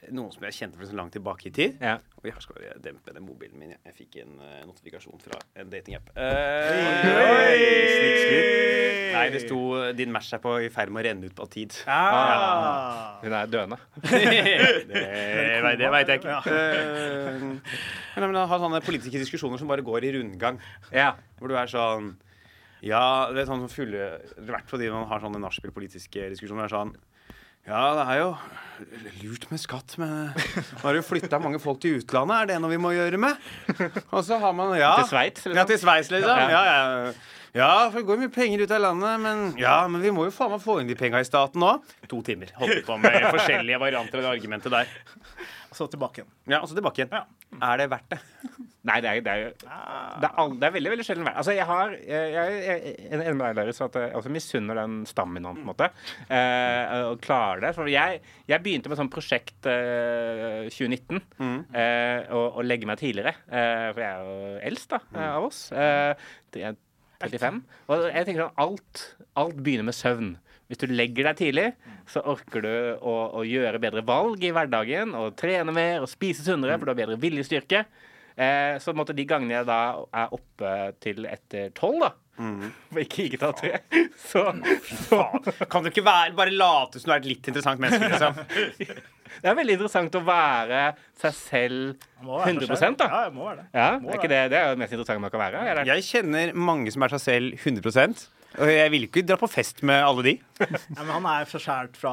[0.09, 1.76] noen som jeg kjente fra så langt tilbake i tid.
[1.83, 1.99] Ja.
[2.21, 3.75] Og jeg skal bare dempe den mobilen min.
[3.84, 6.08] Jeg fikk en uh, notifikasjon fra en datingapp.
[6.17, 6.21] Uh,
[9.10, 11.49] Nei, det sto eh, 'Din match er på i ferd med å renne ut av
[11.52, 11.76] tid'.
[11.91, 13.19] Ah.
[13.21, 13.78] Hun er døende.
[14.06, 16.36] det det vet jeg ikke.
[16.54, 17.45] Eh,
[18.17, 20.60] men men ha sånne politiske diskusjoner som bare går i rundgang.
[20.95, 21.13] Ja.
[21.39, 22.15] Hvor du er sånn
[22.80, 24.04] Ja, det er sånn fulle
[24.41, 26.65] I hvert fall de man har sånne nachspiel-politiske diskusjoner.
[26.65, 26.95] Er sånn
[27.69, 28.31] Ja, det er jo
[29.21, 32.37] lurt med skatt, men nå har jo flytta mange folk til utlandet.
[32.39, 33.37] Er det noe vi må gjøre med?
[34.17, 34.95] Og så har man Ja.
[35.03, 35.59] Til Sveits, liksom?
[35.61, 36.41] Ja, til Sveits, liksom.
[36.41, 36.49] Ja.
[36.49, 37.13] Ja, ja.
[37.51, 40.33] Ja, for det går mye penger ut av landet, men Ja, men vi må jo
[40.35, 41.83] faen meg få inn de penga i staten òg.
[42.09, 42.53] To timer.
[42.57, 44.87] Holdt på med forskjellige varianter av det argumentet der.
[45.71, 46.31] Og Så tilbake igjen.
[46.51, 47.13] Ja, og så tilbake igjen.
[47.13, 47.25] Ja.
[47.58, 48.19] Er det verdt det?
[48.89, 51.41] Nei, det er, det er det er, all, det er veldig veldig sjelden verdt.
[51.43, 54.95] Altså, jeg har jeg, jeg, jeg, en en lærer så at jeg altså, misunner den
[55.08, 55.91] staminaen, min, på en måte.
[56.32, 57.73] Eh, og klarer det.
[57.76, 61.21] For jeg, jeg begynte med sånn prosjekt eh, 2019.
[61.75, 63.34] Eh, og, og legge meg tidligere.
[63.50, 65.65] Eh, for jeg er jo eldst da, eh, av oss.
[65.75, 66.78] Eh, jeg er
[67.21, 67.60] 35.
[67.91, 69.04] Og jeg tenker sånn alt,
[69.43, 70.32] alt begynner med søvn.
[70.71, 71.67] Hvis du legger deg tidlig,
[72.06, 75.17] så orker du å, å gjøre bedre valg i hverdagen.
[75.19, 77.85] Og trene mer og spise sunnere, for du har bedre viljestyrke.
[78.41, 79.80] Eh, så måtte de gangene jeg da
[80.23, 82.13] er oppe til etter tolv, da
[82.91, 83.80] For ikke ikke ta tre,
[84.17, 84.47] så,
[85.09, 85.19] så
[85.69, 89.02] Kan du ikke være, bare late som du er et litt interessant menneske, liksom?
[89.41, 90.80] Det er veldig interessant å være
[91.21, 93.06] seg selv 100 for da.
[93.06, 93.67] Ja, det må være det.
[93.73, 95.63] Ja, Må er ikke det, det er jo det mest interessante man kan være.
[95.71, 95.91] Eller?
[95.95, 97.95] Jeg kjenner mange som er seg selv 100 og
[98.58, 100.32] jeg vil ikke dra på fest med alle de.
[100.60, 102.10] Ja, men han er forskjært fra,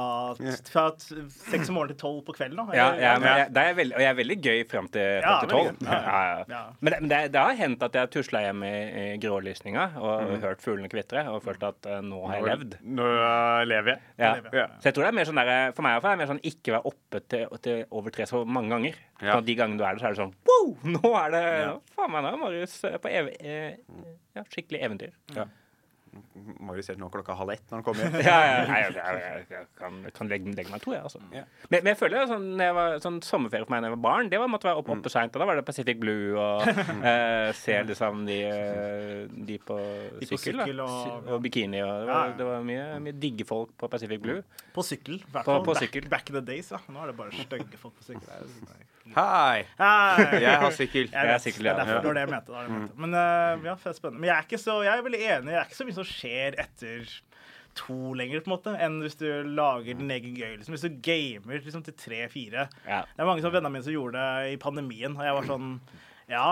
[0.70, 2.62] fra seks om morgenen til tolv på kvelden.
[2.62, 2.76] Da.
[2.78, 5.82] Ja, ja, men jeg, det er veldig, og jeg er veldig gøy fram til, tolv.
[5.84, 6.46] Ja, Ja, ja.
[6.54, 6.62] ja.
[6.80, 10.40] Men, det, det, har hendt at jeg har tusla hjem i, i grålysninga og Mm.
[10.46, 12.78] hørt fuglene kvitre og følt at uh, nå har jeg levd.
[12.98, 13.10] Nå
[13.70, 14.00] lever jeg.
[14.20, 14.32] Ja.
[14.56, 14.66] Ja.
[14.80, 16.24] Så jeg tror det er mer sånn der, For meg i hvert fall er det
[16.24, 18.98] mer sånn ikke være oppe til, til over tre så mange ganger.
[19.22, 19.36] Ja.
[19.38, 20.74] Sånn de gangene du er der, så er det sånn Wow!
[20.96, 21.46] Nå er det
[21.98, 23.78] Faen meg, nå er Marius eh, på ev eh,
[24.38, 25.14] ja, skikkelig eventyr.
[25.36, 25.46] Ja,
[26.60, 28.18] Marius helt nå klokka halv ett når han kommer hjem.
[28.30, 31.22] ja, ja, ja, jeg, jeg, kan, kan legge, legge meg to, jeg, altså.
[31.36, 31.44] Ja.
[31.70, 34.30] Men, men jeg føler sånn, jeg var, sånn sommerferie for meg da jeg var barn,
[34.34, 35.36] det var måtte være opp, oppe seint.
[35.36, 36.68] Og da var det Pacific Blue og
[37.12, 40.64] eh, se liksom de, eh, de på De på sykkel.
[40.66, 41.82] sykkel og- og bikini.
[41.86, 42.38] Og det var, ja.
[42.42, 44.42] det var mye, mye digge folk på Pacific Blue.
[44.76, 45.22] På sykkel.
[45.32, 46.10] På- på back, sykkel.
[46.10, 46.80] back in the days, ja.
[46.90, 48.48] Nå er det bare stygge folk på sykkel.
[49.16, 49.64] Hei!
[49.80, 50.42] Hei.
[50.44, 51.08] Jeg har sykkel.
[51.12, 52.52] Jeg vet, sykkel, det er derfor det jeg mente.
[52.52, 53.00] Det jeg mente.
[53.04, 54.22] Men uh, ja, fett spennende.
[54.22, 55.52] Men jeg er ikke så, jeg er veldig enig.
[55.52, 57.16] Det er ikke så mye som skjer etter
[57.78, 60.56] to lenger, på en måte, enn hvis du lager din egen gøy.
[60.58, 60.74] Liksom.
[60.76, 62.66] Hvis du gamer liksom, til tre-fire.
[62.88, 63.04] Ja.
[63.06, 65.70] Det er mange som vennene mine som gjorde det i pandemien, og jeg var sånn
[66.32, 66.48] Ja,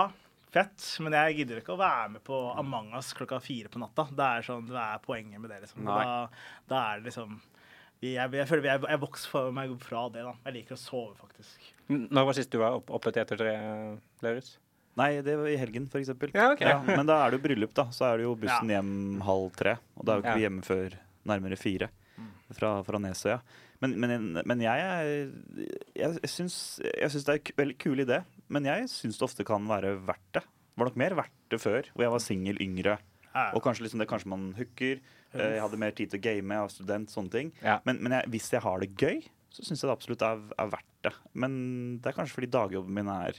[0.54, 4.06] fett, men jeg gidder ikke å være med på Among us klokka fire på natta.
[4.08, 5.84] Det er sånn, det er poenget med det, liksom.
[5.88, 6.28] Da,
[6.70, 7.40] da er det liksom
[8.14, 10.22] jeg, jeg føler jeg, jeg vokser meg fra det.
[10.26, 10.34] da.
[10.46, 11.72] Jeg liker å sove, faktisk.
[11.90, 13.52] Når var sist du var opp, oppe til etter tre,
[14.24, 14.56] Lauritz?
[14.96, 16.30] Nei, det var i helgen, for eksempel.
[16.32, 16.70] Ja, okay.
[16.70, 17.84] Ja, men da er det jo bryllup, da.
[17.92, 19.76] Så er det jo bussen hjem halv tre.
[19.98, 20.38] Og da er jo ikke Ja.
[20.40, 20.96] vi hjemme før
[21.28, 21.90] nærmere fire
[22.56, 23.40] fra, fra Nesøya.
[23.84, 25.10] Men, men, men jeg er
[26.00, 29.44] Jeg syns, jeg syns det er en veldig kul idé, men jeg syns det ofte
[29.44, 30.42] kan være verdt det.
[30.46, 32.96] Det var nok mer verdt det før, hvor jeg var singel, yngre.
[33.36, 33.50] Ja.
[33.56, 35.00] Og kanskje liksom det kanskje man hooker.
[35.36, 37.50] eh, Jeg hadde mer tid til å game, jeg var student, sånne ting.
[37.60, 37.78] Ja.
[37.84, 39.20] Men, men jeg, hvis jeg har det gøy,
[39.52, 41.12] så syns jeg det absolutt er, er verdt det.
[41.36, 41.52] Men
[42.00, 43.38] det er kanskje fordi dagjobben min er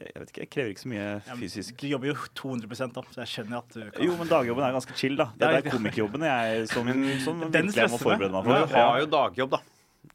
[0.00, 3.02] Jeg vet ikke, jeg krever ikke så mye Ja, fysisk Du jobber jo 200 da,
[3.12, 5.26] så jeg skjønner at du kan jo, men dagjobben er ganske chill, da.
[5.34, 5.72] Det det er ja.
[5.74, 6.88] komikerjobben jeg som,
[7.24, 8.04] som virkelig jeg må meg.
[8.06, 8.70] forberede meg Men for.
[8.70, 9.60] du har jo dagjobb, da.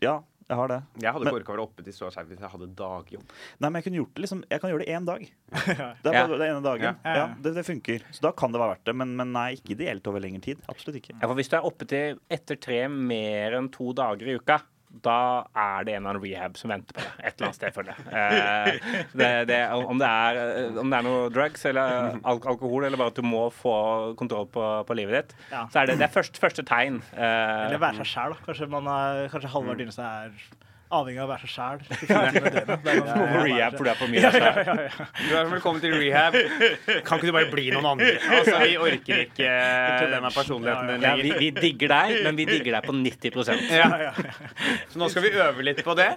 [0.01, 0.15] Ja,
[0.47, 0.77] jeg har det.
[1.01, 3.23] Jeg hadde Men- ikke orka å være oppe til så seint hvis jeg hadde dagjobb.
[3.59, 5.31] Nei, men jeg kunne gjort det liksom Jeg kan gjøre det én dag.
[6.03, 6.27] Det er Ja.
[6.27, 6.81] bare det ene dagen.
[6.83, 7.33] Ja, ja, Ja, ja.
[7.41, 7.99] det, det funker.
[8.11, 8.95] Så da kan det være verdt det.
[8.95, 10.61] Men, men nei, ikke ideelt over lengre tid.
[10.69, 11.15] Absolutt ikke.
[11.21, 14.61] Ja, for Hvis du er oppe til etter tre mer enn to dager i uka,
[15.03, 17.73] da er det en eller annen rehab som venter på deg et eller annet sted,
[17.75, 18.05] føler jeg.
[18.15, 22.85] Eh, det, det, om, det er, eh, om det er noe drugs eller al alkohol,
[22.87, 23.75] eller bare at du må få
[24.19, 25.65] kontroll på, på livet ditt, Ja.
[25.73, 27.01] så er det, det er først, første tegn.
[27.13, 28.45] eh, Eller være seg sjæl, da.
[28.47, 29.77] Kanskje, man er, kanskje Mm.
[29.79, 30.31] Dyrnes er
[30.93, 31.79] avhengig av å være seg sjæl.
[32.85, 34.97] Du Må på rehab fordi du er for mye deg selv.
[35.25, 36.35] Du er velkommen til rehab.
[37.07, 38.11] Kan ikke du bare bli noen andre?
[38.37, 39.49] Altså, Vi orker ikke
[40.13, 43.89] denne personligheten din Ja, vi, vi digger deg, men vi digger deg på 90 Ja.
[44.91, 46.09] Så nå skal vi øve litt på det.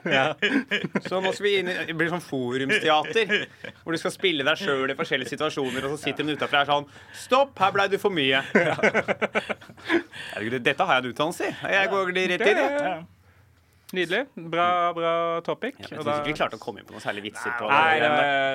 [1.09, 3.47] Så nå skal vi inn i det blir sånn forumsteater.
[3.83, 6.69] Hvor du skal spille deg sjøl i forskjellige situasjoner, og så sitter hun utafor her
[6.71, 8.43] sånn Stopp, her blei du for mye.
[10.59, 11.55] Dette har jeg en utdannelse i.
[11.75, 12.67] Jeg går rett inn.
[12.67, 13.07] jeg.
[13.89, 13.97] Ja.
[13.97, 14.27] Nydelig.
[14.53, 15.77] Bra, bra topic.
[15.79, 17.69] Jeg Og syns da- ikke vi klarte å komme inn på noen særlige vitser på
[17.71, 18.03] Nei, det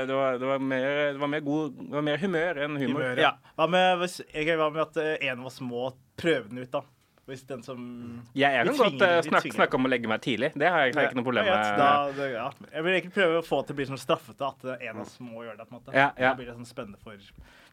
[0.07, 0.15] det.
[0.15, 3.01] var, det var, mer, det var mer god Det var mer humør enn humor.
[3.01, 3.21] Humør, Ja.
[3.31, 3.53] ja.
[3.57, 6.69] Hva med, hvis, jeg, hva med at eh, en av oss må prøve den ut,
[6.71, 6.81] da?
[7.25, 10.21] Hvis den som Jeg, jeg kan godt tvinger- eh, snakke, snakke om å legge meg
[10.21, 10.51] tidlig.
[10.59, 11.77] Det har jeg ikke noe problem med.
[11.79, 12.51] da, det, ja.
[12.73, 15.01] Jeg vil egentlig prøve å få det til å bli sånn straffete at en av
[15.01, 15.65] oss må gjøre det.
[15.69, 15.93] på en måte.
[15.95, 16.29] Ja, ja.
[16.29, 17.15] Da blir det sånn spennende for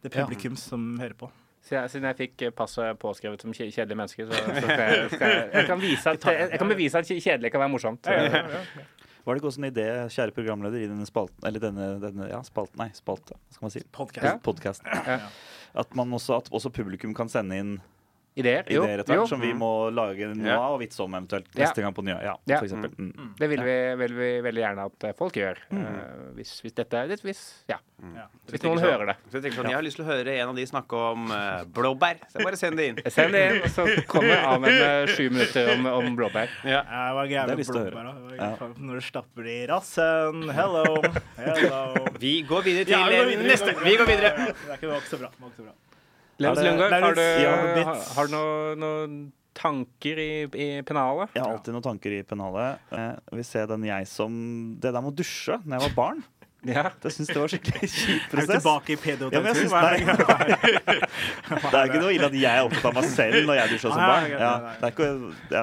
[0.03, 1.31] det publikum som hører på.
[1.61, 5.35] Siden siden jeg fikk eh, passet påskrevet som kjedelig menneske, så, så skal jeg, skal
[5.35, 8.09] jeg, jeg, kan vise at, jeg, kan bevise at kjedelig kan være morsomt.
[9.21, 12.41] Var det ikke også en idé, kjære programleder, i denne spalten Eller denne, denne ja,
[12.47, 13.37] spalten Nei, spalte.
[13.37, 13.83] Hva skal man si?
[13.93, 14.41] Podcast.
[14.47, 14.87] Podcast.
[15.77, 17.75] At, man også, at også publikum kan sende inn
[18.39, 18.63] Ideer?
[18.71, 18.85] Jo.
[18.87, 19.25] ideer etter jo.
[19.27, 21.65] som vi må lage noe av og vitse om eventuelt Ja.
[21.65, 22.19] neste gang på nye.
[22.23, 22.59] Ja, Ja.
[22.61, 22.93] for eksempel.
[22.97, 23.35] Mm.
[23.37, 25.59] Det vil vi, vil vi veldig gjerne at eh, folk gjør.
[25.73, 27.79] eh, hvis, hvis dette er litt hvis, ja.
[28.01, 28.15] Mm.
[28.49, 29.17] hvis noen hører det.
[29.33, 31.65] Så jeg sånn, jeg har lyst til å høre en av de snakke om uh,
[31.67, 32.23] blåbær.
[32.31, 33.03] Så bare send det inn.
[33.11, 36.49] Send det inn, og så kommer Ahmed med sju minutter om, om blåbær.
[36.65, 36.81] Ja.
[36.87, 37.93] Jeg var har med blåbær.
[37.93, 38.15] da.
[38.39, 40.49] Jeg Når du stapper det i rassen.
[40.55, 41.03] Hello.
[41.37, 42.07] Hello.
[42.23, 43.77] Vi går videre til Ja, vi går videre, neste.
[43.85, 44.35] Vi går videre.
[44.39, 45.35] Det er ikke så bra.
[45.35, 45.79] Det var ikke så bra.
[46.41, 47.55] Lens Lundgaard, har du, Ja,
[48.17, 49.07] har, du noen noe
[49.57, 51.33] tanker i, i pennalet?
[51.37, 52.81] Jeg har alltid noen tanker i pennalet.
[52.97, 54.37] Eh, vi ser den jeg som
[54.81, 56.23] Det der med å dusje når jeg var barn.
[56.61, 56.91] Ja.
[57.01, 59.55] Det syns jeg var skikkelig kjip Er du tilbake i Ja, men jeg
[61.73, 63.89] det er ikke noe ille at jeg er opptatt av meg selv når jeg dusja
[63.95, 64.27] som barn.
[64.35, 65.09] Ja, det er ikke,
[65.55, 65.63] ja.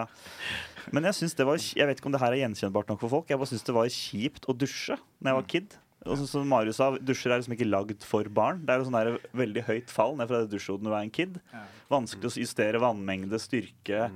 [0.89, 3.13] Men jeg synes det var Jeg vet ikke om det her er gjenkjennbart nok for
[3.13, 3.29] folk.
[3.29, 5.77] Jeg bare syns det var kjipt å dusje når jeg var kid.
[6.07, 8.61] Og som Marius sa, dusjer er liksom ikke lagd for barn.
[8.65, 11.05] Det er jo sånn der veldig høyt fall ned fra det dusjhodet når du er
[11.07, 11.39] en kid.
[11.91, 14.07] Vanskelig å justere vannmengde, styrke,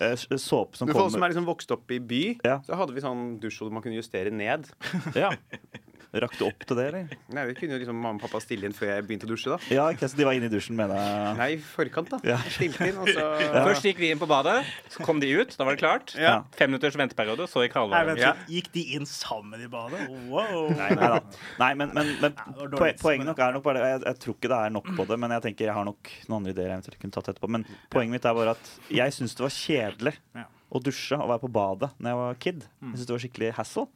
[0.00, 2.58] eh, såpe som kommer for oss som er liksom vokst opp i by, Ja.
[2.66, 4.68] så hadde vi sånn dusjhode man kunne justere ned.
[5.14, 5.32] ja.
[6.08, 7.10] Rakk du opp til det, eller?
[7.36, 9.50] Nei, Vi kunne jo liksom mamma og pappa stille inn før jeg begynte å dusje.
[9.52, 11.34] da Ja, ikke, så de var inne i dusjen mener jeg.
[11.36, 12.18] Nei, i forkant, da.
[12.24, 12.38] Ja.
[12.48, 13.26] Stilte inn, og så
[13.68, 14.54] Først gikk vi inn på badet,
[14.88, 15.52] så kom de ut.
[15.58, 16.14] Da var det klart.
[16.16, 16.32] Ja.
[16.56, 18.14] Fem minutters venteperiode, så gikk Halvard.
[18.16, 18.32] Ja.
[18.48, 20.06] Gikk de inn sammen i badet?
[20.32, 20.70] Wow.
[20.72, 21.20] Nei, nei da.
[21.60, 23.84] Nei, men, men, men dårlig, poenget nok er nok bare.
[23.92, 26.12] Jeg, jeg tror ikke det er nok på det, men jeg tenker jeg har nok
[26.28, 27.52] noen andre ideer jeg eventuelt kunne tatt etterpå.
[27.58, 30.48] Men poenget mitt er bare at jeg syns det var kjedelig Ja.
[30.72, 32.64] å dusje og være på badet når jeg var kid.
[32.80, 33.86] Jeg synes det var skikkelig hassle.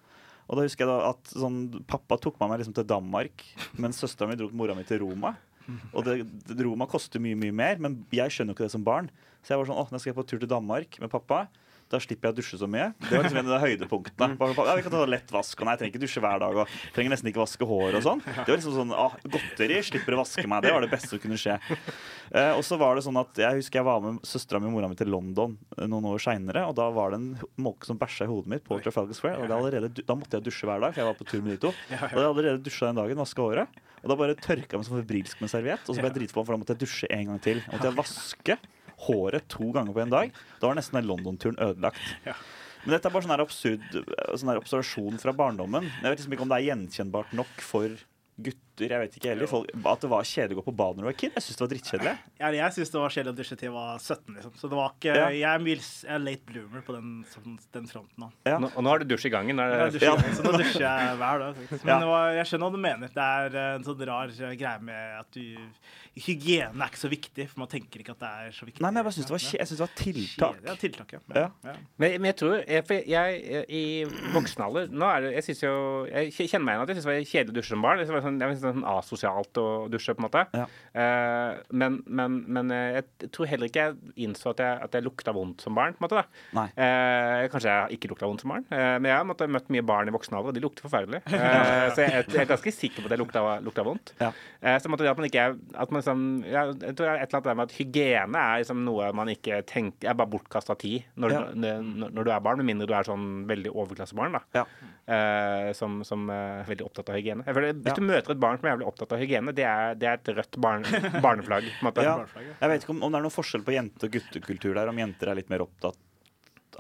[0.49, 3.45] Og da husker jeg da at sånn, pappa tok med meg liksom til Danmark,
[3.81, 5.37] mens søsteren min dro mora mi til Roma.
[5.95, 6.17] Og det,
[6.59, 9.11] Roma koster mye mye mer, men jeg skjønner jo ikke det som barn.
[9.43, 11.45] Så jeg var sånn, åh, nå skal jeg på tur til Danmark med pappa.
[11.93, 12.87] Da slipper jeg å dusje så mye.
[13.05, 14.37] Det var liksom en av de høydepunktene.
[14.41, 16.61] Bare, ja, vi kan ta lett vask, og nei, jeg trenger ikke dusje hver dag.
[16.63, 18.23] Og trenger nesten ikke vaske hår og sånn.
[18.43, 20.65] Det var liksom sånn, ah, Godteri, slipper å vaske meg.
[20.65, 21.59] Det var det beste som kunne skje.
[22.33, 24.77] Eh, og så var det sånn at Jeg husker jeg var med søstera mi og
[24.79, 26.65] mora mi til London eh, noen år seinere.
[26.71, 27.31] Og da var det en
[27.69, 29.45] måke som bæsja i hodet mitt på Trafalgar Square.
[29.45, 31.61] Og allerede, da måtte jeg dusje hver dag, for jeg var på tur med de
[31.67, 31.75] to.
[31.93, 33.81] Og jeg hadde allerede dusja den dagen, vaska håret.
[34.03, 35.85] Og da bare tørka jeg meg som febrilsk med serviett.
[35.87, 37.61] Og så ble jeg dritforbanna, for da måtte jeg dusje en gang til.
[37.69, 38.57] Måtte jeg vaske
[39.07, 40.33] håret to ganger på en dag.
[40.61, 42.03] Da var nesten den London-turen ødelagt.
[42.83, 43.85] Men dette er bare sånn her absurd
[44.39, 45.87] sånn her observasjon fra barndommen.
[46.01, 48.01] Jeg vet liksom ikke om det er gjenkjennbart nok for
[48.43, 49.47] gutter Jeg vet ikke heller.
[49.51, 51.33] Folk, at det var kjedelig å gå på badet når du var kid.
[51.37, 52.15] Jeg syns det var drittkjedelig.
[52.41, 54.53] Jeg, jeg syns det var kjedelig å dusje til jeg var 17, liksom.
[54.57, 55.27] Så det var ikke Ja.
[55.33, 58.31] Jeg er, mils, jeg er late bloomer på den, sånn, den fronten.
[58.49, 58.59] Ja.
[58.59, 59.61] Nå, og nå har du dusj i gangen.
[59.61, 60.35] Er Jeg det, dusjer, Ja.
[60.39, 61.57] Så nå dusjer jeg hver dag.
[61.61, 61.85] faktisk.
[61.85, 62.07] Men Ja.
[62.09, 63.09] var, jeg skjønner hva du mener.
[63.13, 65.45] Det er eh, en sånn rar eh, greie med at du
[66.13, 68.83] Hygiene er ikke så viktig, for man tenker ikke at det er så viktig.
[68.85, 70.59] Nei, men jeg bare syns det var, kje- jeg synes det var tiltak.
[70.67, 71.21] Ja, tiltak, ja.
[71.33, 71.45] Ja.
[71.65, 71.75] ja.
[71.97, 73.83] Men, men jeg tror jeg, for jeg, I
[74.35, 75.73] voksen alder nå er det, Jeg synes jo
[76.11, 78.03] Jeg kjenner meg igjen at jeg syns det var kjedelig å dusje som barn.
[78.03, 80.45] Det var sånn, jeg sånn asosialt å dusje, på en måte.
[80.57, 80.67] Ja.
[80.95, 85.35] Eh, men, men, men jeg tror heller ikke jeg innså at jeg, at jeg lukta
[85.37, 85.95] vondt som barn.
[85.97, 86.67] på en måte da.
[86.77, 90.09] Eh, kanskje jeg ikke lukta vondt som barn, eh, men jeg har møtt mye barn
[90.11, 91.23] i voksen alder, og de lukter forferdelig.
[91.43, 94.13] Eh, så jeg, jeg er ganske sikker på at jeg lukta, lukta vondt.
[94.21, 94.29] Ja.
[94.63, 97.49] Eh, så måtte at man ikke at man liksom, ja, Jeg tror et eller annet
[97.49, 101.35] der med at hygiene er liksom noe man ikke tenker Er bare bortkasta tid når,
[101.59, 101.83] når,
[102.15, 104.39] når du er barn, med mindre du er sånn veldig overklassebarn.
[104.39, 104.65] da Ja.
[105.07, 107.45] eh, Som, som er veldig opptatt av hygiene.
[107.49, 109.95] Jeg føler, hvis du møter et barn som er jævlig opptatt av hygiene, det er,
[109.95, 110.83] det er et rødt barn,
[111.25, 111.69] barneflagg.
[111.81, 112.05] På en måte.
[112.07, 112.15] Ja.
[112.61, 114.89] Jeg vet ikke om, om det er noen forskjell på jente- og guttekultur der.
[114.93, 115.99] Om jenter er litt mer opptatt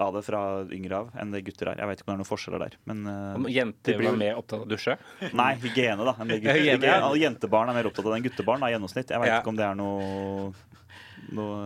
[0.00, 0.38] av det fra
[0.72, 1.80] yngre av enn det gutter er.
[1.82, 2.76] Jeg vet ikke om det er noen forskjeller der.
[2.88, 4.94] Men eh, Om jenter blir var jo- mer opptatt av å dusje.
[5.37, 6.14] Nei, hygiene, da.
[6.18, 6.61] Enn det gutter.
[6.62, 7.11] Hygiene, ja.
[7.26, 9.12] Jentebarn er mer opptatt av det enn guttebarn da, i gjennomsnitt.
[9.12, 9.40] Jeg vet Ja.
[9.42, 10.54] ikke om det er noe,
[11.37, 11.58] noe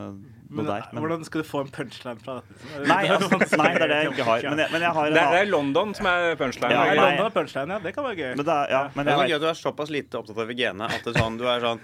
[0.49, 0.85] Men, der.
[0.93, 2.87] Men, Hvordan skal du få en punchline fra dette?
[2.87, 4.43] nei, altså, nei, det er det jeg ikke har.
[4.51, 6.71] Men jeg, men jeg har Det er, det er London som er punchline.
[6.71, 7.05] Ja, Ja, nei.
[7.11, 7.79] London er punchline, ja.
[7.83, 8.37] Det kan være gøy.
[8.37, 10.39] men det er, ja, men Det er jeg gøy at du er såpass lite opptatt
[10.39, 11.81] av hygiene at det er sånn, du er sånn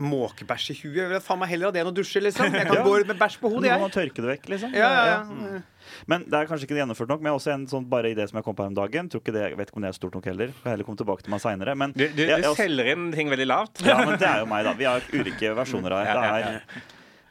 [0.00, 0.94] Måkebæsj i huet.
[1.02, 2.46] Jeg vil faen meg heller ha det enn å dusje, liksom.
[2.54, 2.82] Jeg kan Ja.
[2.86, 3.80] gå ut med bæsj på nå hodet, må jeg.
[3.82, 4.72] man tørke det vekk, liksom.
[4.72, 5.60] Ja, ja, ja.
[6.08, 7.20] Men det er kanskje ikke gjennomført nok.
[7.20, 9.10] Men jeg har også en sånn bare idé som jeg kom på her om dagen.
[9.12, 10.48] Tror ikke det, jeg vet ikke om det er stort nok heller.
[10.62, 11.76] Får heller komme tilbake til meg seinere.
[11.76, 13.84] Men Du, du, jeg- jeg også- selger inn ting veldig lavt.
[13.84, 14.72] Ja, men det er jo meg, da.
[14.72, 16.62] Vi har ulike versjoner av det.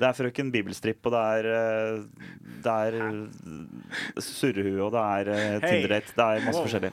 [0.01, 1.99] Det er, Frøken Bibelstripp, og det er, eh,
[2.65, 6.15] det er eh, Surrehue, og det er eh, Tinder-date.
[6.17, 6.91] Det er masse forskjellig.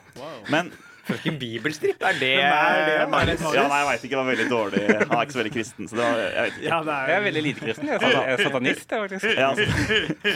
[0.53, 0.69] Men
[1.09, 2.95] Frøken Bibelstripp, er det er det?
[3.01, 3.41] er Marius?
[3.55, 4.11] ja, nei, jeg veit ikke.
[4.13, 4.81] Det var veldig dårlig.
[4.99, 5.89] Han er ikke så veldig kristen.
[5.89, 6.69] Så det var, jeg vet ikke.
[6.69, 7.89] Ja, det Jeg er er veldig lite kristen.
[7.89, 9.25] Jeg er er satanist, jeg, faktisk.
[9.39, 10.35] Ja, altså.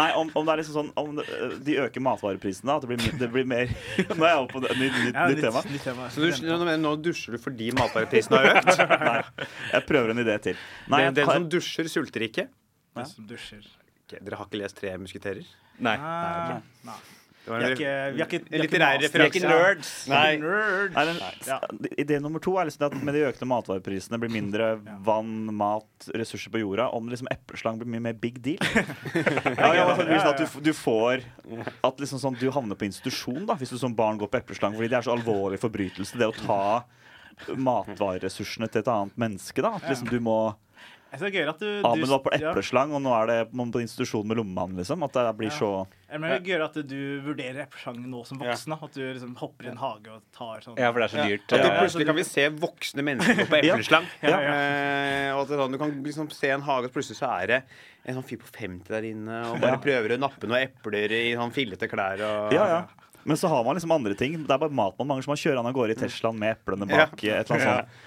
[0.00, 1.26] Nei, om, om det er liksom sånn Om det,
[1.68, 3.70] de øker matvareprisene, at det blir, det blir mer
[4.18, 5.62] Nå er jeg oppe på et nytt, nytt, nytt tema.
[5.70, 6.08] nytt tema.
[6.14, 8.84] Så du, nå, nå dusjer du fordi matvareprisene har økt?
[9.08, 10.60] Nei, jeg prøver en idé til.
[10.92, 12.48] Nei, Den, den tar- som dusjer, sulter ikke.
[12.94, 13.64] Den som dusjer.
[14.04, 15.46] Okay, dere har ikke lest Tre musketerer?
[15.82, 15.96] Nei.
[15.98, 16.58] Nei.
[16.86, 16.98] Nei.
[17.44, 19.90] Vi er ikke, vi er ikke, vi er litterær Vi er ikke nerds.
[20.08, 20.36] Nei.
[20.40, 20.94] Nerds.
[20.96, 21.58] Nei, Ja.
[22.00, 24.70] Idé nummer to er liksom at med de økte matvareprisene blir mindre
[25.04, 26.88] vann, mat, ressurser på jorda.
[26.96, 28.64] Om liksom epleslang blir mye mer big deal.
[29.60, 31.24] ja, ja, altså, at du, du får
[31.84, 34.76] At liksom sånn, du havner på institusjon da hvis du som barn går på epleslang.
[34.78, 36.62] Fordi det er så alvorlig forbrytelse, det å ta
[37.58, 39.60] matvareressursene til et annet menneske.
[39.62, 40.38] da At liksom du må
[41.14, 42.50] Er gøyere at du, Ahmed du var på ja.
[42.50, 44.78] epleslang, og nå er det man på institusjon med lommemannen.
[44.80, 45.70] Liksom, at det blir så
[46.10, 48.74] Ja, men det er gøy at du vurderer epleslang nå som voksen.
[48.76, 51.28] At du liksom hopper i en hage og tar sånn Ja, for det er så
[51.28, 51.46] dyrt.
[51.54, 54.10] At du plutselig kan vi se voksne mennesker på epleslang.
[54.24, 54.40] Ja.
[54.40, 57.62] Eh, og at sånn, du kan liksom se en hage, og plutselig så er det
[58.04, 59.82] en sånn fyr på 50 der inne og bare Ja.
[59.86, 62.20] prøver å nappe noen epler i sånn fillete klær.
[62.20, 62.82] Og, Ja, ja.
[63.24, 64.36] Men så har man liksom andre ting.
[64.44, 66.58] Det er bare mat man mangler, så man kjører an av gårde i Teslaen med
[66.58, 67.16] eplene bak.
[67.24, 67.38] Ja.
[67.40, 68.02] Et eller annet sånt.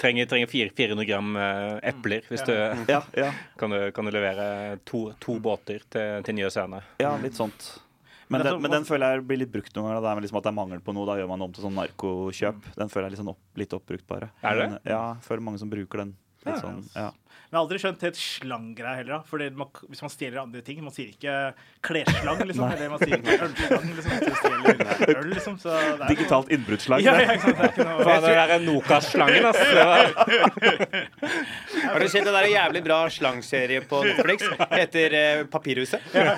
[0.00, 2.54] Trenger, trenger 400 gram eh, epler hvis du
[2.88, 3.28] Ja, ja,
[3.60, 6.80] kan, du kan du levere to, to båter til, til Nye Søene.
[7.02, 7.66] ja, litt sånt.
[8.30, 10.00] Men Men den, men den føler jeg blir litt brukt noen ganger.
[10.04, 11.06] Det er liksom at det er mangel på noe.
[11.08, 12.68] Da gjør man det om til sånn narkokjøp.
[12.78, 14.28] Den føler jeg er litt, sånn opp, litt oppbrukt, bare.
[14.46, 14.66] Er det?
[14.70, 16.12] Men, ja, jeg føler mange som bruker den.
[16.46, 17.08] Litt sånn, ja.
[17.50, 19.22] Men jeg har aldri skjønt helt slanggreia heller.
[19.26, 21.32] for Fordi man, Hvis man stjeler andre ting Man sier ikke
[21.82, 22.70] klesslang, liksom.
[22.70, 24.12] Eller man sier ikke ølslang, liksom.
[25.16, 25.56] Øl, liksom.
[25.58, 27.02] Så det er Digitalt innbruddsslang.
[27.02, 27.34] Ja, ja.
[27.34, 29.58] Det er ikke noe Faen, det der er Nokas-slangen, ass.
[31.90, 34.46] Har du sett den der jævlig bra slangserie på Netflix?
[34.76, 36.06] Heter eh, Papirhuset.
[36.14, 36.34] Ja,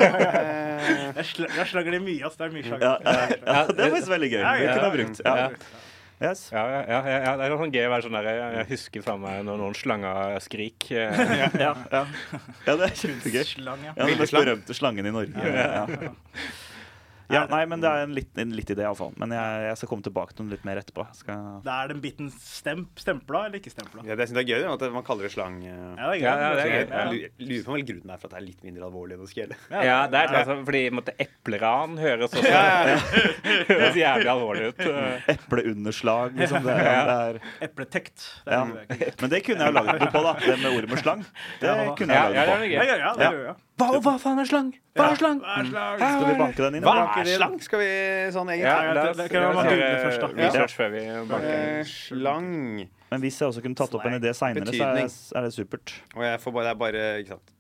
[1.13, 2.37] Jeg sl- jeg slanger det mye, ass.
[2.41, 2.81] Det er mye slang.
[2.83, 3.63] Ja, ja.
[3.69, 4.43] Det var faktisk veldig gøy.
[4.43, 5.25] Det kunne jeg brukt.
[5.29, 5.35] Ja.
[6.23, 6.31] Ja.
[6.31, 6.45] Yes.
[6.55, 9.05] Ja, ja, ja, ja, det er sånn gøy å være sånn der Jeg, jeg husker
[9.05, 10.87] fra meg når noen slanger skrik.
[10.93, 11.73] Ja, ja.
[11.91, 13.43] ja, det er kjempegøy.
[13.49, 13.95] Slang, ja.
[13.97, 15.35] Ja, den mest berømte slangen i Norge.
[15.43, 15.87] Ja.
[15.91, 16.11] Ja,
[17.51, 19.13] nei, men Det er en litt, en litt idé, iallfall.
[19.21, 21.05] Men jeg, jeg skal komme tilbake til den litt mer etterpå.
[21.17, 21.61] Skal...
[21.65, 24.05] Da er den biten stemp, stempla eller ikke stempla?
[24.07, 25.57] ja, det synes jeg er gøy at man kaller det slang.
[25.65, 25.73] eh.
[25.73, 26.27] Ja, det er gøy.
[26.27, 26.79] Ja, ja, det er gøy.
[26.83, 29.31] Jeg lurer- på om grunnen er for at det er litt mindre alvorlig enn å
[29.33, 29.59] skjele.
[29.73, 32.43] Ja, det er altså, fordi måtte, epleran høres også
[33.73, 34.83] høres jævlig alvorlig ut.
[35.33, 36.63] Epleunderslag, liksom.
[36.67, 38.27] Det, er- det er, Epletekt.
[38.47, 38.63] Det ja.
[38.63, 39.15] er.
[39.23, 40.33] Men det kunne jeg jo laget noe på, da.
[40.43, 41.25] Det med ordet med slang.
[41.61, 41.95] Det Ja.
[41.99, 42.63] kunne Ja, jeg ja, det laget er på.
[42.63, 42.73] gøy.
[42.73, 43.31] Ja, ja, ja, det Ja.
[43.33, 43.57] gjør jeg.
[43.83, 44.69] Hva, hva faen er slang?
[44.97, 45.41] Hva er slang?
[45.43, 45.99] Hva er slang?
[46.03, 46.85] Skal vi banke den inn?
[46.87, 47.57] Hva er slang?
[47.67, 47.89] Skal vi
[48.37, 48.69] sånn egentlig?
[48.69, 50.29] Ja, Ja, det- kan man google først, da.
[50.43, 51.85] research før vi banker.
[51.93, 52.51] Slang
[53.13, 55.93] Men hvis jeg også kunne tatt opp en idé seinere, så er, er det supert.
[56.17, 57.51] Og jeg får bare, det er bare ikke sant?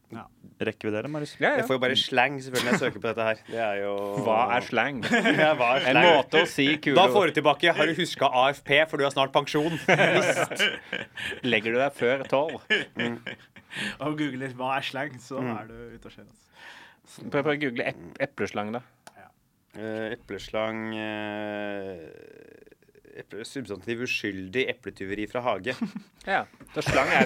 [0.63, 1.31] Rekker vi dere, Marius?
[1.41, 3.39] Ja, Jeg får jo bare slang selvfølgelig når jeg søker på dette her.
[3.49, 4.99] Det er jo Hva er slang?
[5.41, 8.29] Ja, hva er En måte å si kule Da får du tilbake Har du huska
[8.29, 9.73] AFP, for du har snart pensjon?
[11.49, 12.61] Legger du deg før tolv?
[14.05, 16.29] Og googler hva er slang, så er du ute og kjører.
[16.29, 17.29] altså.
[17.33, 18.85] Prøv å google ep epleslang, da.
[19.73, 22.03] Uh, epleslang uh,
[23.17, 25.77] eple, Substantiv uskyldig epletyveri fra hage.
[26.23, 26.45] Ja.
[26.71, 27.25] Så slang er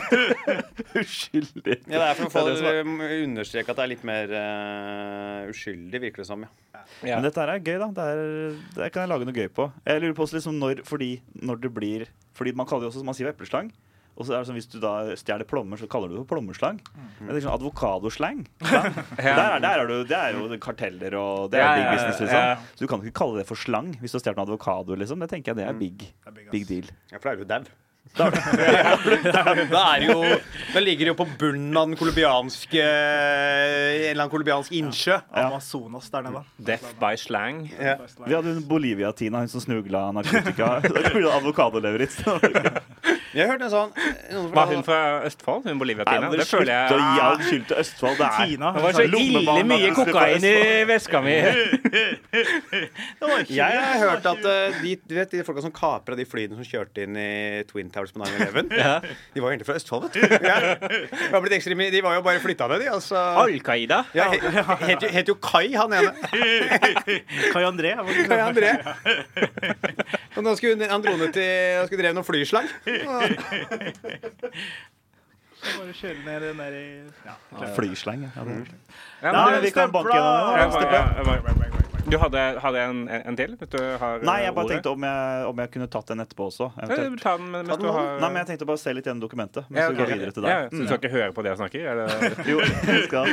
[1.02, 1.74] Uskyldig.
[1.84, 4.30] Ja, det er for å få Det det som understreke at det er litt mer
[4.32, 6.46] uh, uskyldig, virker det som.
[6.46, 6.80] Ja.
[7.02, 7.18] ja.
[7.18, 7.90] Men dette her er gøy, da.
[7.98, 9.66] Det, er, det kan jeg lage noe gøy på.
[9.84, 11.10] Jeg lurer på også liksom når, fordi
[11.42, 12.06] når det blir
[12.38, 13.68] Fordi man kaller det også som man sier epleslang.
[14.16, 16.30] Og så er det sånn, Hvis du da stjeler plommer, så kaller du det for
[16.36, 16.78] plommeslang.
[16.96, 17.28] Mm.
[17.28, 18.38] det er sånn Advokadoslang.
[18.64, 18.82] ja.
[19.20, 21.96] Der, der er du, det er jo karteller og det er Ja, big ja, ja,
[21.96, 22.20] business.
[22.24, 22.56] liksom ja.
[22.74, 24.96] Så du kan ikke kalle det for slang hvis du har stjålet en avokado.
[24.96, 26.88] liksom Det tenker jeg det er big, Det er big, big deal.
[27.12, 27.66] Ja, for da er du jo dau.
[28.16, 30.20] Da er det jo
[30.72, 35.18] Da ligger det jo på bunnen av den colombianske En eller annen colombiansk innsjø.
[35.34, 36.44] Amazonas der nede.
[36.56, 37.64] death by slang.
[37.74, 37.96] Ja.
[38.24, 40.78] Vi hadde hun Bolivia-Tina, hun som snugla narkotika.
[40.86, 43.90] Da Jeg har hørt en sånn
[44.32, 45.66] noen Var hun fra Østfold?
[45.68, 46.30] Hun Bolivia-Tina?
[46.32, 48.16] Det føler jeg Slutt å gi all skyld til Østfold.
[48.16, 48.70] Det er Tina.
[48.72, 50.54] Det var så ille mye kokain i
[50.88, 51.36] veska mi.
[53.56, 56.66] Jeg har hørt at uh, de, du vet, de folka som kapra de flyene som
[56.66, 57.28] kjørte inn i
[57.68, 58.72] Twin Towers på 9-11,
[59.34, 60.20] de var jo egentlig fra Østfold, vet du.
[60.46, 60.56] Ja.
[61.92, 62.90] De var jo bare flytta ned, de.
[62.92, 63.20] Altså.
[63.42, 64.02] Al Qaida.
[64.16, 64.40] Ja, he-
[64.90, 66.12] het, het jo Kai, han ene.
[67.54, 67.94] Kai André.
[68.28, 68.72] Kai André.
[70.36, 72.66] Og nå skulle han dro ned til Han skulle dreve noen flyslag.
[75.66, 76.84] Bare kjøre ned, ned i
[77.26, 77.34] ja.
[77.74, 78.26] Flyslang.
[78.28, 78.66] Ja, det er.
[79.24, 81.22] Ja, Da men er vi kan banke gjennom da.
[81.26, 83.56] var- Du hadde, hadde en, en til?
[83.58, 84.76] Hvis du har Nei, jeg bare ordet?
[84.76, 86.68] tenkte om jeg, om jeg kunne tatt den etterpå også.
[86.84, 87.18] Eventuelt.
[87.24, 89.08] Ta den mens Ta den du har Nei, men jeg tenkte bare å se litt
[89.08, 89.66] gjennom dokumentet.
[89.66, 89.98] Mens Ja, okay.
[90.04, 91.82] går videre til Ja, så du skal ikke høre på det jeg snakker?
[91.90, 92.06] Eller?
[92.52, 93.32] Jo, jeg skal,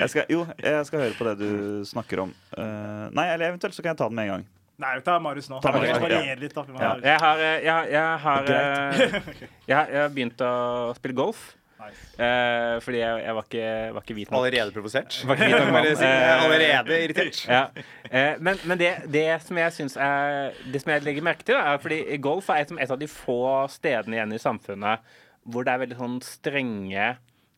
[0.00, 2.32] jeg skal, jo, jeg skal høre på det du snakker om.
[2.56, 4.46] Uh, nei, eller eventuelt så kan jeg ta den med en gang.
[4.82, 5.60] Nei, ta Marius nå.
[5.62, 6.38] Ta Marius Marius, ja.
[6.40, 6.54] litt.
[6.56, 6.64] da.
[6.80, 6.94] Ja.
[7.04, 9.04] Jeg har, eh, jeg, jeg har, eh,
[9.70, 10.54] jeg, jeg har begynt å
[10.98, 11.44] spille golf.
[11.84, 12.04] Nice.
[12.16, 14.38] eh, fordi jeg, jeg var, ikke, var ikke hvit nok.
[14.40, 15.18] Allerede provosert.
[15.28, 15.84] Var ikke hvit nok mann.
[15.84, 17.40] Bare si, jeg er Allerede irritert.
[17.50, 17.62] Ja.
[18.08, 21.58] Eh, men men det, det som jeg synes er Det som jeg legger merke til,
[21.58, 23.38] da, er fordi golf er et, et av de få
[23.74, 27.08] stedene igjen i samfunnet hvor det er veldig sånn strenge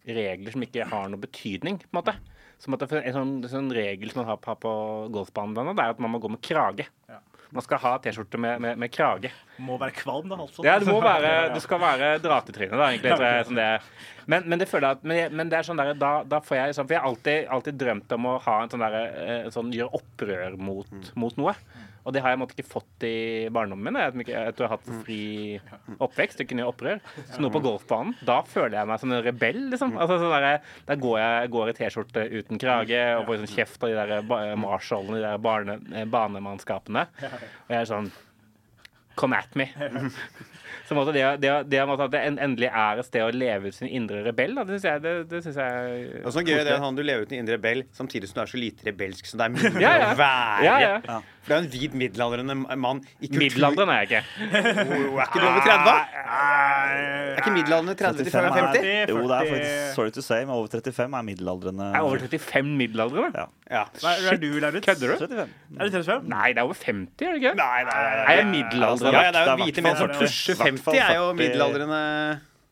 [0.07, 1.77] regler som ikke har noe betydning.
[1.85, 2.17] på en måte
[2.63, 4.73] Som at det En sånn, sånn regel som man har på, på
[5.13, 6.89] golfbanen, det er at man må gå med krage.
[7.11, 7.21] Ja.
[7.55, 9.31] Man skal ha T-skjorte med, med, med krage.
[9.59, 10.37] Må være kvalm, da.
[10.45, 10.65] Altså.
[10.67, 13.15] Ja, det må være Du skal være dratetryne, da, egentlig.
[13.17, 13.89] Tror jeg, som det er.
[14.27, 16.41] Men, men det føler jeg at men, jeg- men det er sånn der, da, da
[16.43, 19.03] får jeg liksom For jeg har alltid, alltid drømt om å ha en sånn derre
[19.25, 21.55] eh, sånn, Gjøre opprør mot, mot noe.
[22.07, 23.97] Og det har jeg måtte ikke fått i barndommen min.
[23.99, 25.17] At jeg, tror du har hatt fri
[25.99, 26.39] oppvekst.
[26.39, 27.01] Jeg kunne gjøre opprør.
[27.33, 29.97] Så nå på golfbanen, da føler jeg meg som en rebell, liksom.
[29.99, 33.83] Altså, sånn der, der går jeg går i T-skjorte uten krage og får sånn kjeft
[33.83, 37.07] av de der ba- marshallene, de der barne, eh, banemannskapene.
[37.27, 38.13] Og jeg er sånn
[39.17, 39.67] Come at me.
[40.87, 43.31] Så på måte det, det, det, det at det en- endelig er et sted å
[43.35, 46.47] leve ut sin indre rebell, da, det syns jeg, det, det synes jeg er sånn
[46.47, 48.61] gøy det er han du lever ut din indre rebell samtidig som du er så
[48.61, 50.13] lite rebelsk som det er mulig Ja, ja.
[50.13, 50.69] å være.
[50.69, 51.19] Ja, ja.
[51.47, 53.39] For det er en hvit middelaldrende mann i kultur.
[53.45, 54.23] Middelalderen er jeg ikke.
[55.07, 55.93] Oh, er ikke du over 30?
[57.37, 58.87] Er ikke middelaldrende 30 til 35 50?
[58.87, 61.87] er, jo, det er faktisk sorry to say, men over 35 er middelaldrende.
[61.95, 63.31] Er over 35 middelaldrende.
[63.39, 63.47] Ja.
[63.71, 63.85] Ja.
[64.03, 64.87] Hva er, er du, Lauritz?
[64.89, 65.17] Kødder du?
[65.23, 65.55] 35.
[65.79, 66.29] Er du 35?
[66.35, 67.55] Nei, det er over 50, er det ikke?
[67.63, 69.15] Nei, nei, nei, Er jeg middelaldrende?
[69.15, 71.41] Ja, ja, det er jo hvite menn som pusher hvert fall 50, er jo 40.
[71.45, 72.03] middelaldrende.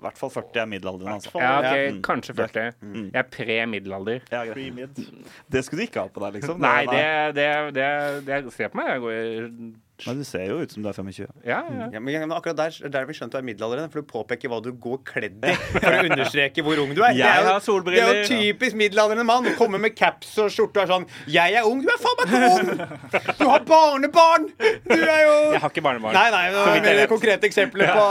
[0.05, 1.15] I hvert fall 40 er middelalderen.
[1.17, 1.31] Altså.
[1.41, 2.01] Ja, okay, mm.
[2.05, 2.67] kanskje 40.
[2.85, 4.27] Jeg er pre-middelalder.
[4.29, 4.43] Ja.
[4.53, 5.01] Pre-mid.
[5.49, 6.61] Det skulle du ikke ha på deg, liksom.
[6.61, 7.07] Nei, det,
[7.39, 7.89] det, det,
[8.29, 11.29] det Se på meg, jeg går Men du ser jo ut som du er 25.
[11.47, 11.87] Ja, ja.
[11.95, 14.73] Ja, men akkurat der, der vi skjønt du er middelaldrende, for du påpeker hva du
[14.75, 17.15] går kledd i for å understreke hvor ung du er.
[17.15, 18.11] Jeg det er jo, har solbriller.
[18.11, 19.47] Det er jo typisk middelaldrende mann.
[19.59, 22.27] Kommer med caps og skjorte og er sånn 'Jeg er ung.' Du er faen meg
[22.35, 22.71] ikke ung!
[23.39, 24.49] Du har barnebarn!
[24.59, 26.19] Du er jo Jeg har ikke barnebarn.
[26.19, 28.07] Nei, nei, det jeg mer konkrete eksempler på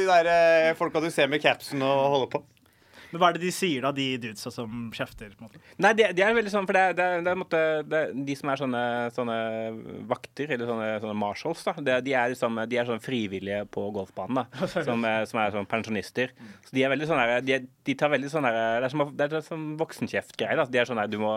[0.00, 2.44] de der eh, folka du ser med capsen og holder på.
[3.14, 5.30] Men hva er det de sier, da, de dudesa som kjefter?
[5.78, 8.58] Nei, det, det er veldig sånn, for det, det, det, måte, det, de som er
[8.58, 8.80] sånne,
[9.14, 9.36] sånne
[10.10, 13.86] vakter, eller sånne, sånne marshals, da, det, de er liksom, de er sånn frivillige på
[13.94, 16.34] golfbanen, da, som, er- som er sånn pensjonister.
[16.66, 19.06] Så de er veldig sånn der, de, de tar veldig sånn der, det er som,
[19.14, 19.78] det er sånn.
[20.74, 21.32] De er sånn der, du må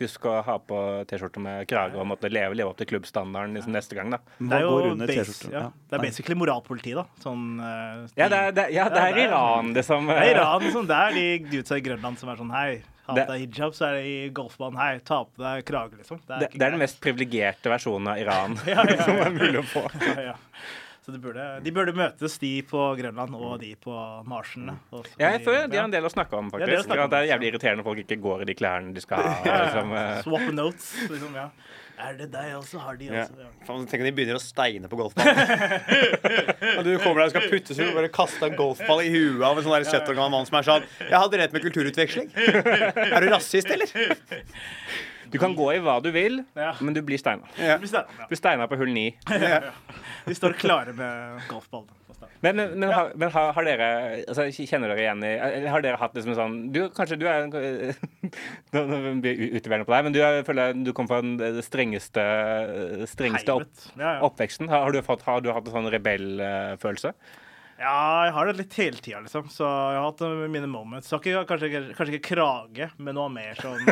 [0.00, 0.78] huske å ha på
[1.10, 4.18] T-skjorte med krage og måtte leve, leve opp til klubbstandarden liksom, neste gang, da.
[4.38, 7.04] Det er jo base, Ja, det er basically moralpoliti, da.
[7.22, 10.32] Sånn uh, Ja, det er, det, ja, det er er- Iran, det som Det er
[10.34, 10.88] Iran, liksom.
[10.90, 12.70] Det er de dudesa i Grønland som er sånn Hei,
[13.06, 13.74] ha på deg hijab.
[13.76, 16.22] Så er det i golfbanen Hei, ta på deg krage, liksom.
[16.26, 19.04] det, det er den mest privilegerte versjonen av Iran Ja, ja, ja.
[19.08, 19.86] som er mulig å få.
[20.10, 20.36] ja, ja.
[21.04, 23.92] Så de burde, de burde møtes, de på Grønland og de på
[24.24, 24.70] Marsen.
[24.88, 26.64] Og så Ja, jeg tror føler de har en del å snakke om, Ja, det
[26.64, 26.96] er faktisk.
[26.96, 29.20] Ja, om, det er jævlig irriterende når folk ikke går i de klærne de skal
[29.20, 29.34] ha.
[29.66, 30.22] Liksom, eh.
[30.24, 31.36] Swap notes, liksom.
[31.36, 31.50] ja.
[31.94, 32.80] Er det deg også?
[32.82, 33.36] Har de også?
[33.38, 33.50] Ja.
[33.68, 35.36] Faen, Tenk om de begynner å steine på golfballen.
[36.78, 39.44] og du kommer der og skal puttes ut du bare kaster en golfball i huet
[39.44, 41.68] av en sånn der 70 år gammel mann som er sånn Jeg hadde rett med
[41.68, 42.32] kulturutveksling.
[43.14, 43.92] Er du rasist, eller?
[45.32, 46.74] Du kan gå i hva du vil, Ja.
[46.80, 47.46] men du blir steina.
[47.58, 47.78] Ja.
[47.78, 47.86] Du.
[48.30, 49.10] Du steina på hull ni.
[50.26, 51.86] De står klare med golfball.
[52.44, 53.86] Men, men, men, har, men har, har dere
[54.28, 57.24] altså, Kjenner dere igjen i Eller har dere hatt liksom en sånn du, Kanskje du
[57.28, 57.46] er
[58.76, 58.84] Nå
[59.24, 62.24] blir jeg utleverende på deg, men du er, føler du kom fra den strengeste,
[63.10, 64.18] strengeste opp, Ja, ja.
[64.28, 64.68] oppveksten.
[64.72, 67.14] Har, har, du fått, har du hatt en sånn rebellfølelse?
[67.84, 69.50] Ja, jeg har det litt hele tida, liksom.
[69.52, 71.10] Så jeg har hatt mine moments.
[71.12, 73.84] Så ikke, kanskje, kanskje ikke krage, men noe mer sånn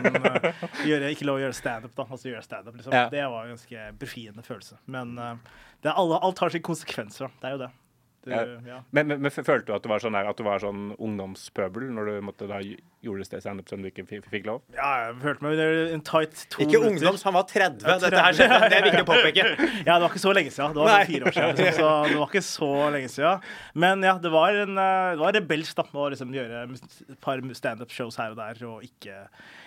[0.89, 2.09] gjøre, Ikke lov å gjøre standup, da.
[2.09, 2.97] Altså gjøre standup, liksom.
[2.97, 3.07] Ja.
[3.13, 4.81] Det var en ganske befriende følelse.
[4.91, 5.15] Men
[5.83, 7.33] det er alt har sine konsekvenser.
[7.43, 7.71] Det er jo det.
[8.23, 8.43] Du, Ja.
[8.67, 8.83] ja.
[8.91, 11.89] Men, men, men følte du at du var sånn, der, at du var sånn ungdomspøbel
[11.91, 12.61] når du måtte da
[13.03, 14.63] gjorde det standup som du ikke fikk, lov?
[14.77, 16.91] ja, jeg følte meg under en tight to Ikke minutter.
[16.93, 17.81] ungdoms, han var 30.
[18.05, 18.59] Dette her skjedde.
[18.71, 19.47] Det er viktig å påpeke.
[19.89, 20.75] Ja, det var ikke så lenge siden.
[20.77, 20.99] Det var Nei.
[21.03, 21.57] sånn fire år siden.
[21.59, 23.47] Liksom, så det var ikke så lenge siden.
[23.85, 27.43] Men ja, det var, en, eh, det var rebelsk da, å liksom gjøre et par
[27.59, 29.19] standup-shows her og der, og ikke,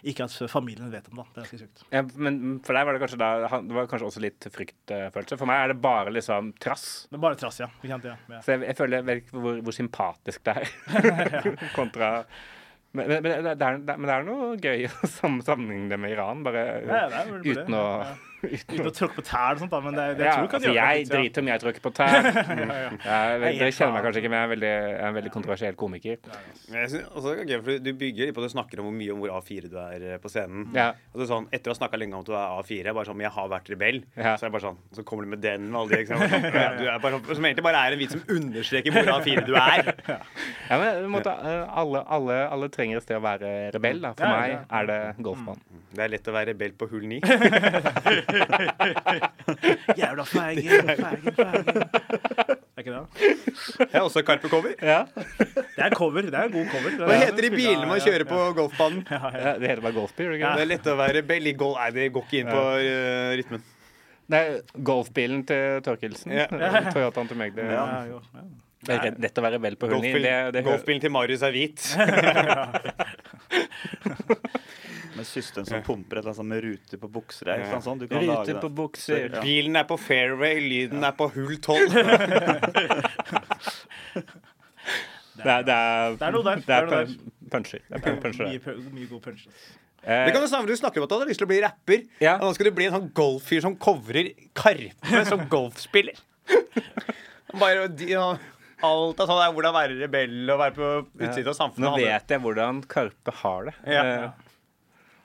[0.08, 1.28] ikke at familien vet om det.
[1.36, 1.86] Det er ganske sjukt.
[1.92, 3.32] Ja, men for deg var det kanskje da
[3.66, 5.40] Det var kanskje også litt fryktfølelse.
[5.42, 6.88] For meg er det bare liksom trass.
[7.12, 7.70] Men bare trass, ja.
[7.84, 8.16] Ikke ja.
[8.32, 8.42] ja.
[8.46, 10.70] Så jeg, jeg føler vel ikke hvor, hvor sympatisk det er
[11.78, 12.12] kontra
[12.96, 16.44] men, men, men, det er, men det er noe gøy å sammenligne det med Iran,
[16.46, 17.86] bare Ja, uten å.
[18.56, 20.60] uten å tråkke på tær og sånt, da, men det, det ja, tror du kan
[20.62, 21.12] altså, gjøre jeg det.
[21.16, 22.22] driter om jeg tråkker på tær.
[22.56, 22.60] Mm.
[22.66, 22.90] Ja, ja.
[23.06, 25.32] Jeg, Nei, dere kjenner meg kanskje ikke, men jeg er, veldig, jeg er en veldig
[25.34, 26.18] kontroversiell komiker.
[26.70, 29.14] Men jeg synes også det for Du bygger på at du snakker om hvor mye
[29.16, 30.68] om hvor A4 du er eh, på scenen.
[31.26, 33.50] Sånn, Etter å ha snakka lenge om at du er A4, bare sånn, jeg har
[33.52, 34.36] vært rebell, Ja.
[34.38, 36.52] så er det bare sånn, så kommer du med den med alle de eksemplene.
[36.80, 39.54] Du er bare, sånn- som egentlig bare er en vits som understreker hvor A4 du
[39.60, 39.92] er.
[40.70, 44.02] Ja, men måte, eh, alle, alle, alle trenger et sted å være rebell.
[44.06, 44.14] Da.
[44.18, 45.62] For Ja, meg er det golfmann.
[45.96, 47.22] Det er lett å være rebell på hull 9.
[50.00, 51.84] Jævla feigen, feigen, feigen.
[52.76, 53.04] Er ikke det?
[53.80, 54.74] Jeg er også Karpe-cover.
[54.84, 54.98] Ja.
[55.16, 56.22] Det er cover.
[56.28, 56.98] Det er en god cover.
[57.08, 59.06] Hva heter de bilene man kjører på golfbanen?
[59.10, 60.42] Ja, Det heter bare golfbil, det?
[60.44, 61.78] Det er lett å være belly goal.
[61.80, 63.64] Nei, det går ikke inn på eh, rytmen.
[64.36, 64.44] Nei,
[64.92, 66.34] golfbilen til Torkelsen.
[66.36, 66.48] Ja.
[66.92, 67.56] Toyotaen til meg.
[67.56, 68.46] Det, Ja, jo, ja.
[68.90, 70.10] det er lett å være vel på hunden.
[70.10, 71.80] Golfbil, Det, det, golfbilen til Marius er hvit.
[75.16, 77.48] Med system som pumper et eller annet med ruter på bukser.
[77.56, 78.00] Ikke sant, sånn?
[78.02, 79.30] Du kan Rute lage på bukser.
[79.30, 79.38] bukser.
[79.38, 79.44] Ja.
[79.46, 81.96] Bilen er på fairway, lyden er på hull 12.
[85.36, 86.62] Det er, det er, Det er noe der.
[86.64, 87.10] Det er Det er
[87.52, 87.82] puncher.
[87.90, 89.42] Det er puncher Mye, mye god punch.
[90.06, 91.58] Eh, Det kan du snakke, Du snakker om at du hadde lyst til å bli
[91.64, 92.06] rapper.
[92.24, 92.38] Ja.
[92.40, 96.16] Og nå skal du bli en sånn golffyr som covrer Karpe som golfspiller.
[97.60, 98.30] Bare de, ja,
[98.86, 100.90] Alt er sånn det er hvordan være rebell og være på
[101.26, 101.86] utsiden av samfunnet.
[101.90, 103.76] Nå vet jeg hvordan Karpe har det.
[103.92, 104.04] Ja.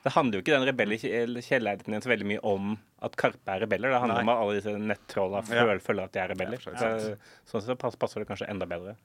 [0.01, 3.47] Eh, Det handler jo ikke den rebelle kjærligheten din så veldig mye om at Karpe
[3.47, 3.91] er rebeller.
[3.93, 4.21] Det handler Nei.
[4.23, 5.41] om at alle disse nettrolla Ja.
[5.65, 6.59] føler, føler at de er rebeller.
[6.65, 8.95] Ja, Så, sånn sett så passer det kanskje enda bedre.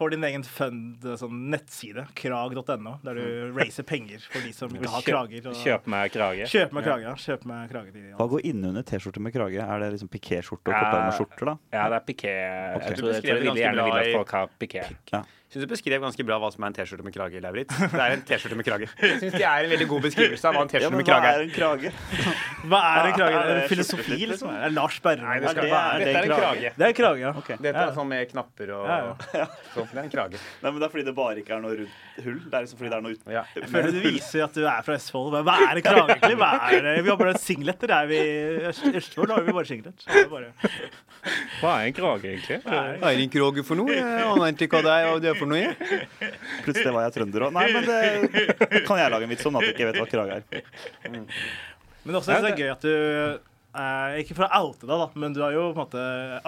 [0.00, 4.88] Får din egen fund sånn nettside, krag.no, der du raiser penger for de som ikke
[4.88, 5.46] har krager.
[5.46, 6.46] og- Kjøp meg krage.
[6.48, 7.12] Kjøp meg krage, ja.
[7.14, 9.60] Kjøp meg krage til Hva går innunder T-skjorte med krage?
[9.60, 11.10] Er det liksom pikéskjorte og Ja.
[11.10, 11.58] skjorter, da?
[11.72, 12.24] Ja, det er piké.
[12.32, 15.24] Jeg tror, jeg tror jeg ganske gjerne vil at folk har piké.
[15.50, 17.74] Syns du beskrev ganske bra hva som er en T-skjorte med krage, Lauritz.
[17.74, 18.86] Det er en T-skjorte med krage.
[19.18, 21.40] Syns det er en veldig god beskrivelse av hva en T-skjorte ja, med krage er
[21.40, 21.42] Hva er.
[21.42, 21.90] en krage?
[22.70, 23.34] Hva er en krage?
[23.40, 24.30] Er det det er filosofi, liksom?
[24.30, 24.52] liksom.
[24.54, 25.24] Er det Lars Berrum?
[25.26, 26.70] Nei, det skal det være, er- dette er en krage.
[26.76, 27.32] Det er en krage, ja.
[27.42, 27.56] Okay.
[27.66, 27.88] Dette Ja.
[27.90, 29.00] er sånn med knapper og Ja,
[29.74, 29.88] sånn.
[29.90, 30.38] Det er en krage.
[30.62, 32.38] Nei, men Det er fordi det bare ikke er noe rundt hull.
[32.46, 33.34] Det er liksom fordi det er noe uten.
[33.34, 33.42] Ja.
[33.58, 35.34] Jeg føler du viser at du er fra Østfold.
[35.34, 36.38] Hva hva er en krage, egentlig?
[36.44, 36.94] Hva er det?
[37.02, 37.90] Vi har bare singleter.
[37.98, 40.06] Er vi i Øst- Østfold har vi bare singlet.
[40.06, 40.52] Det er.
[41.60, 42.62] Hva er en krage, egentlig?
[42.64, 43.90] Hva er en krage for noe?
[43.98, 45.74] Jeg aner ikke hva det er, det er for noe.
[46.64, 47.54] Plutselig var jeg trønder òg.
[47.56, 48.00] Nei, men det
[48.88, 50.66] kan jeg lage en vits om, at jeg ikke vet hva krage er.
[52.04, 55.08] Men også synes det er gøy at du eh, Ikke for å oute deg, da,
[55.20, 56.04] men du er jo på en måte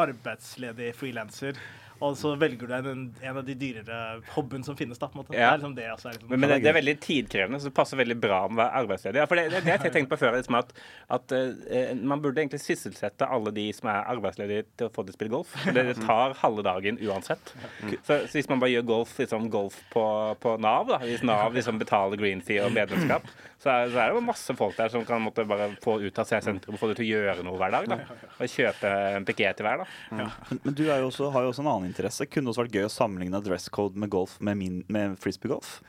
[0.06, 1.58] arbeidsledig frilanser.
[2.02, 3.98] Og så velger du en, en av de dyrere
[4.34, 4.98] hobbyene som finnes.
[4.98, 5.36] da, på en måte.
[5.36, 5.52] Ja.
[5.52, 7.70] Det er liksom det også er liksom, Men, men det, det er veldig tidkrevende, så
[7.70, 9.22] det passer veldig bra med å være arbeidsledig.
[9.22, 10.74] Ja, for det, det, det har jeg tenkt på før, liksom at,
[11.18, 15.14] at uh, man burde egentlig sysselsette alle de som er arbeidsledige, til å få til
[15.14, 15.54] å spille golf.
[15.68, 17.54] Det, det tar halve dagen uansett.
[18.02, 20.04] Så, så hvis man bare gjør golf, liksom golf på,
[20.42, 23.30] på Nav, da, hvis Nav liksom betaler green fee og medlemskap,
[23.62, 26.18] så er, så er det jo masse folk der som kan måtte bare få ut
[26.18, 27.86] av sentrum og få det til å gjøre noe hver dag.
[27.92, 27.98] da.
[28.42, 30.16] Og kjøpe en piké til hver, da.
[30.18, 30.32] Men,
[30.64, 32.26] men du er jo også, har jo også en annen interesse.
[32.32, 35.80] Kunne også vært gøy å sammenligne dress code med golf med, min, med frisbeegolf?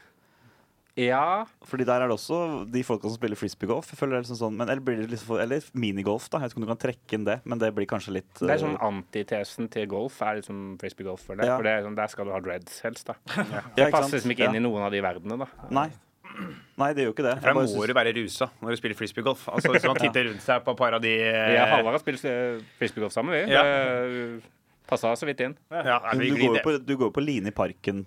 [0.95, 1.45] Ja.
[1.65, 2.37] Fordi der er det også
[2.69, 3.87] de folka som spiller frisbeegolf.
[3.97, 6.37] Liksom sånn, men Eller blir det liksom Eller minigolf, da.
[6.37, 8.51] Jeg vet ikke om du kan trekke inn det, men det blir kanskje litt Det
[8.53, 11.25] er sånn eh, antitesen til golf er liksom frisbee-golf.
[11.25, 11.49] For, det.
[11.49, 11.57] Ja.
[11.57, 13.17] for det er sånn, der skal du ha dreads helst, da.
[13.33, 14.61] ja, Det passer liksom ikke inn Ja.
[14.61, 15.69] i noen av de verdenene, da.
[15.73, 15.89] Nei.
[16.77, 17.33] Nei, det gjør jo ikke det.
[17.41, 19.49] For da må synes- du være rusa når du spiller frisbeegolf.
[19.49, 22.05] Altså, hvis man titter rundt seg på et par av de Vi har Halvard har
[22.05, 22.21] spilt
[22.77, 23.49] frisbee-golf sammen, vi.
[23.53, 23.63] Ja.
[23.65, 24.43] Det
[24.89, 25.55] Passa så vidt inn.
[25.71, 28.03] ja, Men du går på, du går jo på Line i parken.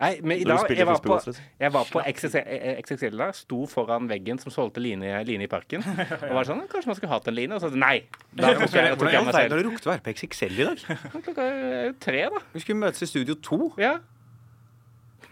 [0.00, 1.16] Nei, men i dag jeg var på,
[1.60, 5.84] jeg var på XXL, da sto foran veggen som solgte line, line i parken.
[6.30, 7.52] Og var sånn Kanskje man skulle hatt en line?
[7.52, 8.06] Og så nei.
[8.32, 9.58] Da tok jeg, tok Hvordan jeg meg selv.
[9.60, 10.86] du rukket å være på XXL i dag?
[11.26, 12.40] Klokka er jo tre, da.
[12.54, 13.60] Vi skulle møtes i Studio 2.
[13.82, 13.92] Ja.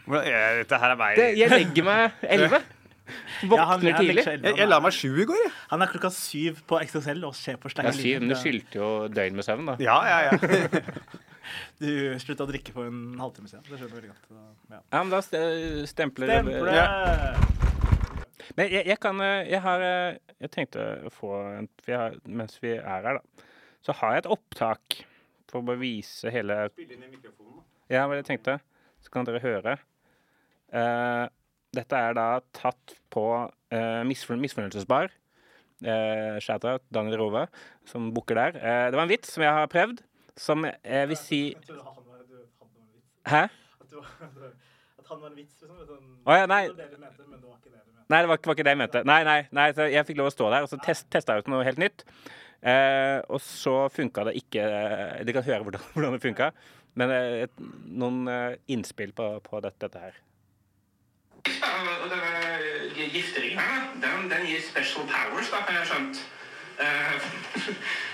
[0.09, 1.17] Ja, dette her er meg.
[1.21, 2.61] Det, jeg legger meg elleve.
[3.09, 4.25] Ja, han- Våkner han tidlig.
[4.27, 5.53] Jeg, jeg la meg sju i går, jeg.
[5.71, 8.81] Han er klokka syv på XXL og ser på Ja, sterke syv, men du skyldte
[8.81, 9.77] jo døgn med søvn, da.
[9.83, 10.83] Ja, ja, ja.
[11.81, 11.89] Du
[12.21, 13.63] slutta å drikke for en halvtime siden.
[13.65, 14.27] Det skjønner du veldig godt.
[14.69, 14.81] Ja.
[14.93, 17.69] Ja, men da stempler stempler Stemple!
[18.59, 21.69] Men jeg, jeg kan eh, Jeg har eh, Jeg tenkte å få en
[22.29, 23.47] Mens vi er her, da,
[23.85, 24.99] så har jeg et opptak
[25.49, 28.59] for å bare vise hele Spill inn i mikrofonen Ja, hva jeg tenkte.
[29.01, 29.79] Så kan dere høre.
[30.77, 31.25] Eh,
[31.79, 32.27] dette er da
[32.57, 33.25] tatt på
[34.09, 35.13] misforn Misfornøyelsesbar.
[35.79, 37.45] Uh, Shout-out Daniel Rove,
[37.87, 38.57] som booker der.
[38.59, 40.01] Eh, det var en vits som jeg har prøvd,
[40.35, 41.43] som jeg vil si
[43.29, 43.45] Hæ?
[43.45, 45.77] At han var en vits, liksom.
[45.87, 46.65] Sånn, Å ja, nei.
[46.67, 48.09] det det mente, men det var ikke det du mente.
[48.11, 49.05] Nei, det var, var ikke det jeg mente.
[49.07, 51.47] Nei, nei, nei, så jeg fikk lov å stå der, og så test, testa jeg
[51.47, 52.03] ut noe helt nytt.
[52.59, 56.51] Eh, og så funka det ikke eh, Dere kan høre hvordan, hvordan det funka.
[56.99, 60.19] Men eh, et, noen eh, innspill på, på dette, dette her.
[62.03, 66.25] Og denne gifteringen her, den, den gir special powers, da, har jeg skjønt.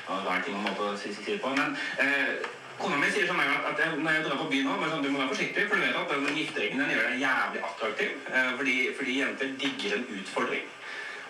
[0.09, 2.47] Uh, det er ting man må på si på, men uh,
[2.79, 5.21] kona mi sier sånn at, jeg, når jeg drar på byen nå, sånn, du må
[5.21, 8.77] være forsiktig, for du vet at den gifteringen den gjør deg jævlig attraktiv, eh, fordi,
[8.99, 10.71] fordi jenter digger en utfordring.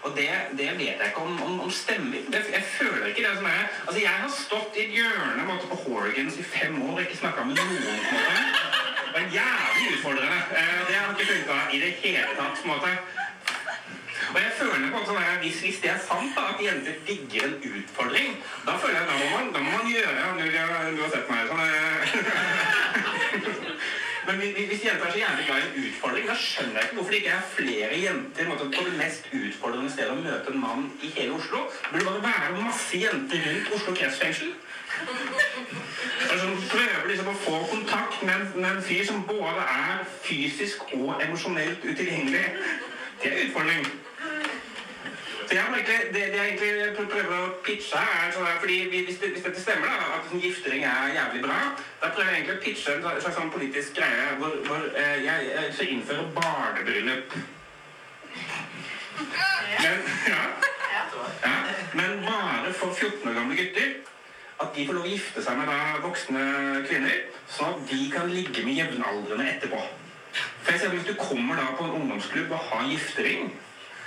[0.04, 0.28] Og det,
[0.60, 2.26] det vet jeg ikke om, om, om stemmer.
[2.32, 3.62] Det, jeg føler ikke det som er.
[3.86, 7.48] Altså, jeg har stått i et hjørne på Horgans i fem år og ikke snakka
[7.48, 7.76] med noen.
[7.80, 8.73] på en måte.
[9.14, 10.40] Det var jævlig utfordrende.
[10.58, 12.56] Eh, Det har ikke funka i det hele tatt.
[12.62, 12.90] på en måte.
[14.34, 17.44] Og jeg føler på sånn at hvis, hvis det er sant, da, at jenter digger
[17.48, 18.30] en utfordring,
[18.66, 20.44] da føler jeg da må man, da må man gjøre Du,
[20.96, 22.02] du har sett meg sånn eh.
[24.26, 27.12] Men hvis, jenter er så jævlig glad i en utfordring, da skjønner jeg ikke hvorfor
[27.14, 30.86] det ikke er flere jenter måte, på det mest utfordrende stedet å møte en mann
[31.04, 31.66] i hele Oslo.
[31.92, 34.54] Det burde bare være masse jenter rundt Oslo kretsfengsel.
[36.30, 40.82] Altså, prøver liksom å få kontakt med en, med en fyr som både er fysisk
[40.96, 42.44] og emosjonelt utilgjengelig.
[43.22, 43.86] Det er utfordring.
[45.46, 48.56] Så jeg må egentlig, det, det jeg egentlig prøver å pitche her, er sånn her,
[48.62, 51.58] fordi vi- hvis, det, hvis dette stemmer, da, at sånn giftering er jævlig bra,
[52.02, 55.50] da prøver jeg egentlig å pitche en slags sånn politisk greie hvor, hvor eh, jeg,
[55.52, 57.36] jeg skal innføre barnebryllup.
[59.84, 60.00] Men,
[60.32, 60.40] ja,
[61.44, 61.54] ja,
[61.94, 63.92] men bare for 14 år gamle gutter.
[64.62, 66.42] At de får lov å gifte seg med da, voksne
[66.86, 67.16] kvinner,
[67.50, 69.80] sånn at de kan ligge med jevnaldrende etterpå.
[70.62, 73.50] For jeg ser at Hvis du kommer da på en ungdomsklubb og har giftering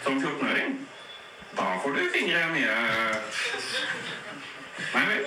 [0.03, 0.79] som 14-åring,
[1.57, 2.75] da får du fingre mye
[4.93, 5.21] Nei vel.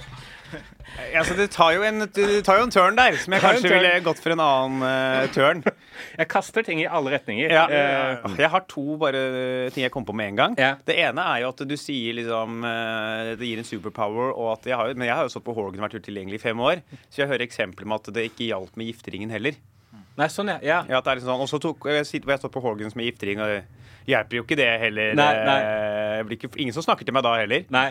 [1.16, 3.92] Altså, det, tar jo en, det tar jo en turn der, som jeg kanskje ville
[4.04, 5.62] gått for en annen uh, turn.
[6.16, 7.52] Jeg kaster ting i alle retninger.
[7.52, 7.64] Ja.
[7.68, 9.22] Uh, Jeg har to bare
[9.74, 10.56] ting jeg kom på med en gang.
[10.60, 10.74] Ja.
[10.86, 14.68] Det ene er jo at du sier liksom uh, Det gir en superpower, og at
[14.72, 16.82] jeg har, men jeg har jo stått på Horgan og vært utilgjengelig i fem år,
[17.08, 19.56] så jeg hører eksempler med at det ikke hjalp med gifteringen heller.
[20.16, 20.60] nei, sånn, ja.
[20.64, 20.82] ja.
[20.88, 23.52] Ja, er liksom sånn, og så tok, jeg jeg stått på Horgans med giftering, og
[23.52, 23.64] det
[24.10, 25.14] hjelper jo ikke det heller.
[25.18, 25.56] Nei, nei.
[25.62, 27.66] Eh, Det blir ikke, ingen som snakker til meg da heller.
[27.74, 27.90] Nei.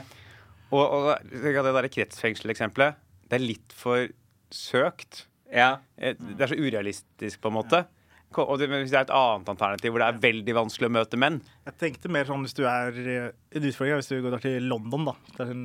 [0.76, 2.98] Og, og ja, det der kretsfengseleksempelet,
[3.32, 4.08] det er litt for
[4.54, 5.26] søkt.
[5.54, 5.78] Ja.
[5.98, 7.84] Eh, Det er så urealistisk, på en måte.
[8.36, 10.94] Ko- Og det, hvis det er et annet alternativ hvor det er veldig vanskelig å
[10.98, 12.98] møte menn Jeg tenkte mer sånn hvis du er
[13.56, 15.14] En utfordring hvis du går til London, da.
[15.40, 15.62] Er en,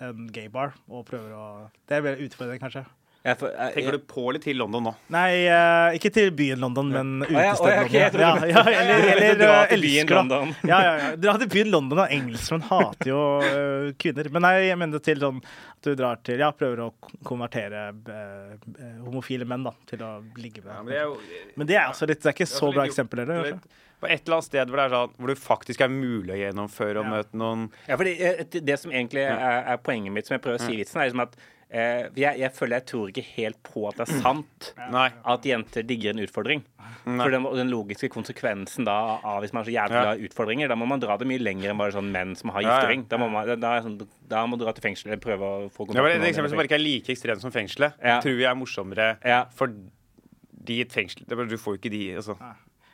[0.00, 1.44] en gaybar og prøver å
[1.90, 2.86] Det er mer utfordring, kanskje.
[3.20, 4.90] Jeg, jeg, Tenker du på eller til London nå?
[5.12, 8.46] Nei, uh, ikke til byen London, men ja, ja, utestedet London.
[8.48, 8.80] Ja, ja,
[9.12, 10.20] eller, drar eh, til byen elsker, da.
[10.22, 10.54] London.
[10.70, 11.10] Ja, ja, ja.
[11.20, 14.30] Dra til byen London, og engelskmenn hater jo uh, kvinner.
[14.32, 16.88] Men nei, jeg mener til sånn at du drar til Ja, prøver å
[17.28, 18.56] konvertere eh,
[19.04, 20.10] homofile menn da, til å
[20.40, 20.80] ligge med.
[20.80, 21.14] men det er jo
[21.60, 23.60] Men det er altså litt Det er ikke så bra eksempel heller.
[24.00, 26.40] På et eller annet sted hvor det er sånn Hvor det faktisk er mulig å
[26.40, 27.14] gjennomføre og Ja.
[27.16, 30.60] møte noen Ja, eh, det- Det som egentlig er, er poenget mitt, som jeg prøver
[30.60, 31.36] å si i vitsen, er liksom at
[31.70, 35.08] jeg, jeg føler jeg tror ikke helt på at det er sant Nei.
[35.22, 36.64] at jenter digger en utfordring.
[37.06, 37.22] Nei.
[37.22, 40.02] For den, den logiske konsekvensen da av hvis man er så jævlig Ja.
[40.08, 42.50] glad i utfordringer, da må man dra det mye lenger enn bare sånn menn som
[42.54, 42.74] har Ja, ja.
[42.80, 43.04] giftering.
[43.08, 43.96] Da, må man, da, sånn,
[44.28, 46.50] da må du dra til fengsel eller prøve å få Det med var et eksempel
[46.52, 47.94] som bare ikke er like ekstremt som fengselet.
[48.02, 48.18] Ja.
[48.24, 49.44] Tror jeg er morsommere Ja.
[49.54, 52.34] for de i et fengsel Du får jo ikke de altså.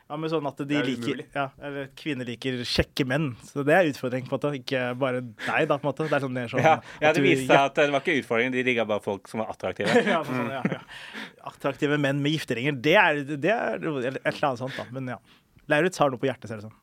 [0.07, 3.25] Ja, men sånn at de er liker ja, eller Kvinner liker kjekke menn.
[3.43, 4.51] Så det er utfordring, på en måte.
[4.61, 6.07] Ikke bare deg, da, på en måte.
[6.07, 8.15] Det er sånn, det er sånn Ja, ja, det viste seg at det var ikke
[8.21, 8.55] utfordringen.
[8.55, 9.91] De digga bare folk som var attraktive.
[10.13, 10.79] ja, sånn, ja, ja.
[11.51, 12.79] Attraktive menn med gifteringer.
[12.87, 14.87] Det er, det er et eller annet sånt, da.
[14.95, 15.19] Men ja.
[15.67, 16.79] Lauritz har noe på hjertet, ser det ut som.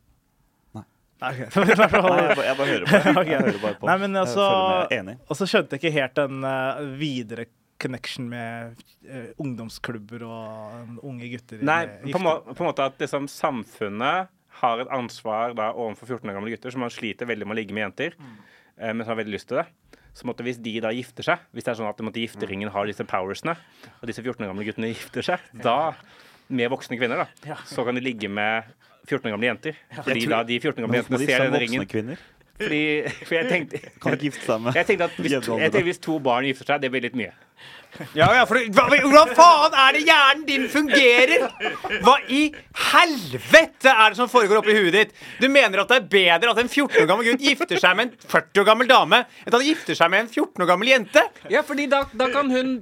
[0.77, 0.85] Nei.
[1.25, 1.51] Nei, jeg,
[1.81, 3.03] bare, jeg bare hører på.
[3.33, 3.89] Jeg hører bare på.
[3.89, 5.18] Nei, men Jeg altså- føler meg enig.
[5.25, 7.49] Og så skjønte jeg ikke helt den uh, videre
[7.83, 11.62] connection med uh, ungdomsklubber og unge gutter.
[11.64, 16.31] Nei, på, må, på en måte at liksom samfunnet har et ansvar da overfor 14
[16.31, 18.14] år gamle gutter som man sliter veldig med å ligge med jenter,
[18.79, 19.66] eh, men har veldig lyst til det.
[20.14, 22.87] Så måtte, hvis de da gifter seg, hvis det er sånn at måtte, gifteringen har
[22.87, 23.57] disse powersene,
[23.99, 25.95] og disse 14 år gamle guttene gifter seg, da,
[26.55, 28.70] med voksne kvinner, da, så kan de ligge med
[29.09, 29.81] 14 år gamle jenter.
[29.99, 31.89] Fordi da de 14 år gamle jentene de ser denne ringen.
[31.91, 32.22] kvinner?
[32.55, 32.83] Fordi,
[33.27, 35.89] for jeg tenkte, Kan ikke gifte seg med jeg tenkte at hvis, to, jeg tenkte
[35.89, 37.33] hvis to barn gifter seg, det blir litt mye.
[38.15, 41.45] Ja, ja, for hva, Hvordan faen er det hjernen din fungerer?
[42.03, 42.49] Hva i
[42.91, 45.15] helvete er det som foregår oppi huet ditt?
[45.39, 48.09] Du mener at det er bedre at en 14 år gammel gutt gifter seg med
[48.11, 50.91] en 40 år gammel dame, enn at han gifter seg med en 14 år gammel
[50.91, 51.23] jente?
[51.53, 52.77] Ja, fordi da, da kan hun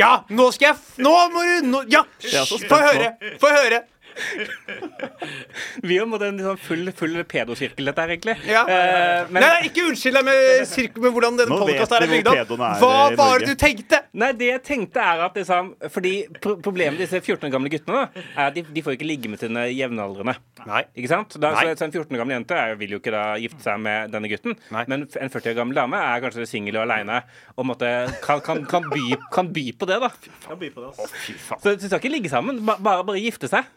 [0.00, 3.14] Ja, nå skal jeg f Nå må du nå, Ja, få høre!
[3.42, 3.84] Få høre!
[5.86, 8.34] Vi har på en sånn full, full pedosirkel, dette her, egentlig.
[8.48, 8.62] Ja.
[8.68, 12.52] Eh, men, Nei, nei, ikke unnskyld deg med, med hvordan denne podkasten er bygd opp.
[12.82, 14.00] Hva var det du tenkte?
[14.20, 17.70] nei, det jeg tenkte er at liksom Fordi pro problemet med disse 14 år gamle
[17.72, 20.34] guttene da, er at de, de får ikke ligge med sine jevnaldrende.
[20.66, 20.82] Nei.
[20.98, 21.36] Ikke sant?
[21.40, 21.66] Da, Nei.
[21.74, 24.30] så, En 14 år gammel jente er, vil jo ikke da gifte seg med denne
[24.32, 24.56] gutten.
[24.74, 24.84] Nei.
[24.90, 27.20] Men en 40 år gammel dame er kanskje singel og aleine
[27.56, 27.88] og måtte,
[28.24, 30.10] kan, kan, kan, by, kan by på det, da.
[30.46, 31.58] Kan by på det, altså.
[31.60, 33.68] Så de skal ikke ligge sammen, ba- bare, bare gifte seg.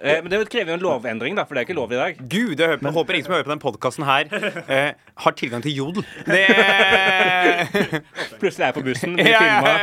[0.00, 2.18] Eh, men det krever jo en lovendring, da, for det er ikke lov i dag.
[2.30, 4.30] Gud, jeg håper, håper ingen som hører på den podkasten her,
[4.68, 4.92] eh,
[5.24, 6.06] har tilgang til jodel.
[6.26, 6.44] Det
[8.40, 9.74] Plutselig er jeg på bussen, blir filma.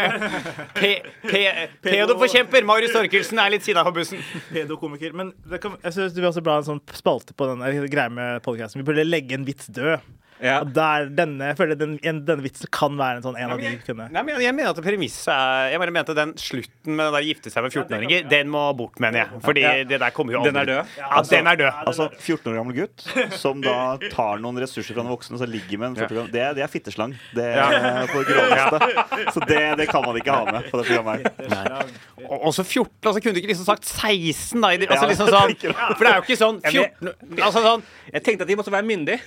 [0.78, 4.22] Pe- pe- Pedoforkjemper Marius Torkelsen er litt sida på bussen.
[4.52, 5.14] Pedokomiker.
[5.18, 8.10] Men det kan, jeg synes du vil også bla en sånn spalte på den greia
[8.14, 8.82] med podcasten.
[8.82, 10.00] Vi burde legge en vits død.
[10.42, 10.56] Ja.
[10.64, 13.72] Og der, denne, jeg føler den, denne vitsen kan være en sånn en av de
[13.86, 17.14] kunne Nei, men jeg mener at premisset er Jeg bare mente den slutten med den
[17.14, 19.42] der gifte seg med 14-åringer, den må bort, mener jeg.
[19.46, 19.74] Fordi Ja.
[19.86, 20.96] det der kommer jo Den er aldri død.
[20.98, 21.82] Ja, den er død.
[21.92, 23.06] Altså, 14 år gammel gutt
[23.38, 23.76] som da
[24.10, 26.48] tar noen ressurser fra den voksne og så ligger med en 40 år gammel Det,
[26.58, 27.14] det er fitteslang.
[27.38, 29.32] Det er på det groveste.
[29.38, 31.94] Så det, det kan man ikke ha med på det programmet her.
[32.32, 32.90] Og også 14.
[33.06, 34.74] Altså kunne du ikke liksom sagt 16, da?
[34.90, 38.52] Altså liksom sånn For det er jo ikke sånn 14 Altså sånn Jeg tenkte at
[38.52, 39.22] de måtte være myndige.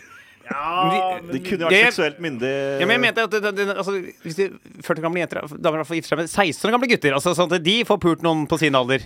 [0.50, 3.66] Ja, Det kunne jo Det- vært seksuelt myndig Ja, men jeg mente at det, det,
[3.76, 4.48] altså, Hvis de
[4.82, 7.52] 40 år gamle jenter damer får gifte seg med 16 år gamle gutter Altså sånn
[7.52, 9.00] at de får pult noen på sin alder.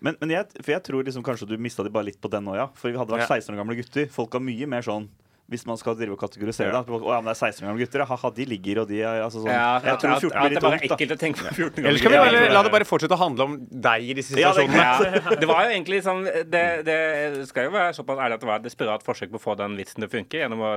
[0.00, 2.44] Men, men jeg, for jeg tror liksom kanskje du mista de bare litt på den
[2.44, 2.66] òg, ja.
[2.76, 3.36] For vi hadde vært Ja.
[3.40, 4.06] 16 år gamle gutter.
[4.12, 5.08] Folk har mye mer sånn
[5.52, 6.80] hvis man skal drive og kategorisere Ja.
[6.82, 6.88] det.
[6.88, 8.04] Å ja, men det er 16 år gamle gutter.
[8.08, 10.54] ha-ha, de ligger, og de er altså sånn Ja, Jeg tror 14 at blir det
[10.54, 10.96] litt bare er ungt, da.
[10.96, 11.88] ekkelt å tenke på 14 ganger.
[11.88, 14.52] Eller skal vi bare la det bare fortsette å handle om deg i disse Ja,
[14.56, 15.20] det situasjonene?
[15.28, 18.48] Ja, det var jo egentlig sånn det, det skal jo være såpass ærlig at det
[18.48, 20.72] var et desperat forsøk på å få den vitsen til å funke gjennom å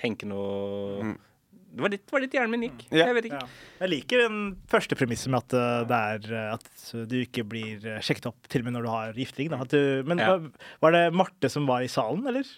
[0.00, 1.14] tenke noe
[1.68, 2.86] Det var litt, det var litt hjernen min gikk.
[2.90, 3.04] Ja.
[3.10, 3.42] Jeg vet ikke.
[3.44, 3.66] Ja.
[3.84, 4.38] Jeg liker den
[4.72, 8.48] første premisset med at uh, det er uh, at du ikke blir uh, sjekket opp
[8.48, 9.50] til og med når du har gifting.
[9.52, 9.60] Da.
[9.66, 10.30] At du, men Ja.
[10.32, 10.48] var,
[10.80, 12.48] var det Marte som var i salen, eller?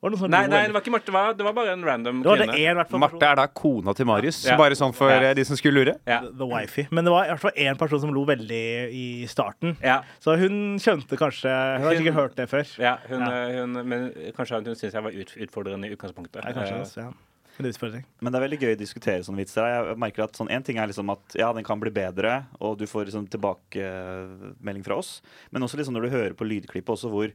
[0.00, 1.12] Var det sånn Nei, nei, det var ikke Marte.
[1.36, 2.70] Det var, bare en random Det var det kvinne.
[2.80, 4.56] en, fall, Marte er da kona til Marius, Ja.
[4.56, 5.20] bare sånn for Ja.
[5.28, 5.94] eh, de som skulle lure.
[6.06, 6.20] Ja.
[6.22, 6.86] The, The Wifey.
[6.90, 9.76] Men det var i hvert fall én person som lo veldig i starten.
[9.84, 10.00] Ja.
[10.18, 12.64] Så hun skjønte kanskje Hun har sikkert hørt det før.
[12.78, 13.30] Ja, hun, Ja.
[13.30, 16.44] eh, hun, men kanskje hun syntes jeg var utfordrende i utgangspunktet.
[16.44, 17.12] Ja, kanskje Eh, også, ja.
[17.60, 19.66] Men det er veldig gøy å diskutere sånne vitser.
[19.90, 22.78] Jeg merker at sånn, En ting er liksom at ja, den kan bli bedre, og
[22.78, 25.20] du får liksom tilbakemelding fra oss.
[25.52, 27.30] Men også liksom når du hører på lydklippet også hvor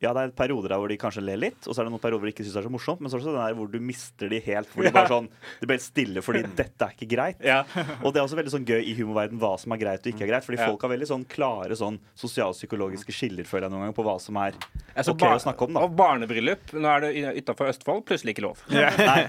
[0.00, 2.00] ja, det er perioder der hvor de kanskje ler litt, og så er det noen
[2.00, 3.00] perioder hvor de ikke syns det er så morsomt.
[3.04, 4.70] Men så er det også den der hvor du mister de helt.
[4.72, 5.28] Hvor de bare sånn,
[5.60, 7.42] det blir helt stille fordi dette er ikke greit.
[7.44, 7.58] Ja.
[8.04, 10.24] Og det er også veldig sånn gøy i humorverden hva som er greit og ikke
[10.24, 10.46] er greit.
[10.48, 10.70] Fordi Ja.
[10.72, 14.36] folk har veldig sånn klare sånn sosialpsykologiske skiller, føler jeg noen ganger, på hva som
[14.40, 14.56] er
[14.90, 15.74] Altså, ok å snakke om.
[15.76, 18.64] da Og barnebryllup, nå er det utafor Østfold, plutselig ikke lov.
[18.70, 19.28] Nei.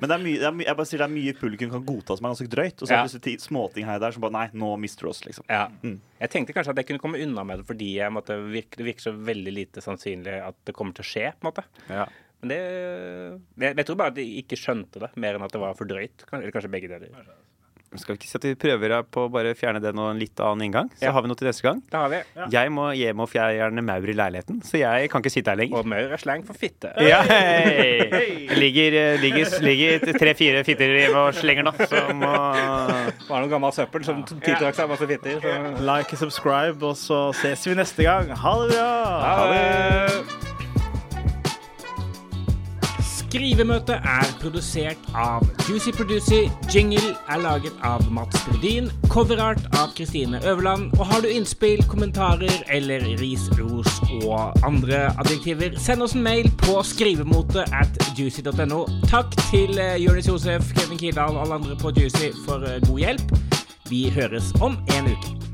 [0.00, 1.84] Men det er mye, det er my jeg bare sier det er mye publikum kan
[1.86, 2.82] godta som er ganske drøyt.
[2.82, 5.12] Og så er det plutselig småting her og der som bare Nei, nå mister du
[5.12, 5.46] oss, liksom.
[5.48, 5.68] Ja.
[5.84, 6.00] Mm.
[6.18, 8.86] Jeg tenkte kanskje at jeg kunne komme unna med det fordi jeg måtte virke, det
[8.88, 11.26] virker så veldig lite sannsynlig at det kommer til å skje.
[11.38, 11.64] på en måte.
[12.40, 15.62] Men det jeg, jeg tror bare at de ikke skjønte det, mer enn at det
[15.62, 16.26] var for drøyt.
[16.32, 17.30] Eller kanskje begge deler.
[17.96, 20.36] Skal vi ikke si at vi prøver på å bare fjerne den og en litt
[20.44, 20.90] annen inngang?
[20.98, 21.12] Så Ja.
[21.12, 21.80] har vi noe til neste gang.
[21.88, 22.18] Det har vi.
[22.52, 25.78] Jeg må hjem og fjerne maur i leiligheten, så jeg kan ikke sitte her lenger.
[25.78, 26.92] Og maur er sleng for fitte.
[27.00, 28.48] Ja, hei.
[28.58, 32.32] Ligger, eh, ligger, ligger tre-fire fitter hjemme og slenger nå, så må
[33.28, 35.40] Var noe gammel søppel som tiltrakk seg masse fitter.
[35.40, 35.80] Så.
[35.80, 38.28] Like og subscribe, og så ses vi neste gang.
[38.36, 38.92] Ha det bra!
[39.24, 40.47] Ha det!
[43.28, 46.46] Skrivemøte er produsert av Juicy Producer.
[46.72, 48.86] Jingle er laget av Mats Brodin.
[49.12, 50.94] Coverart av Kristine Øverland.
[50.96, 56.48] Og har du innspill, kommentarer eller ris, ros og andre adjektiver, send oss en mail
[56.64, 58.86] på skrivemote at juicy.no.
[59.12, 63.04] Takk til eh, Jonis Josef, Kevin Kildahl og alle andre på Juicy for eh, god
[63.04, 63.36] hjelp.
[63.92, 65.47] Vi høres om en uke.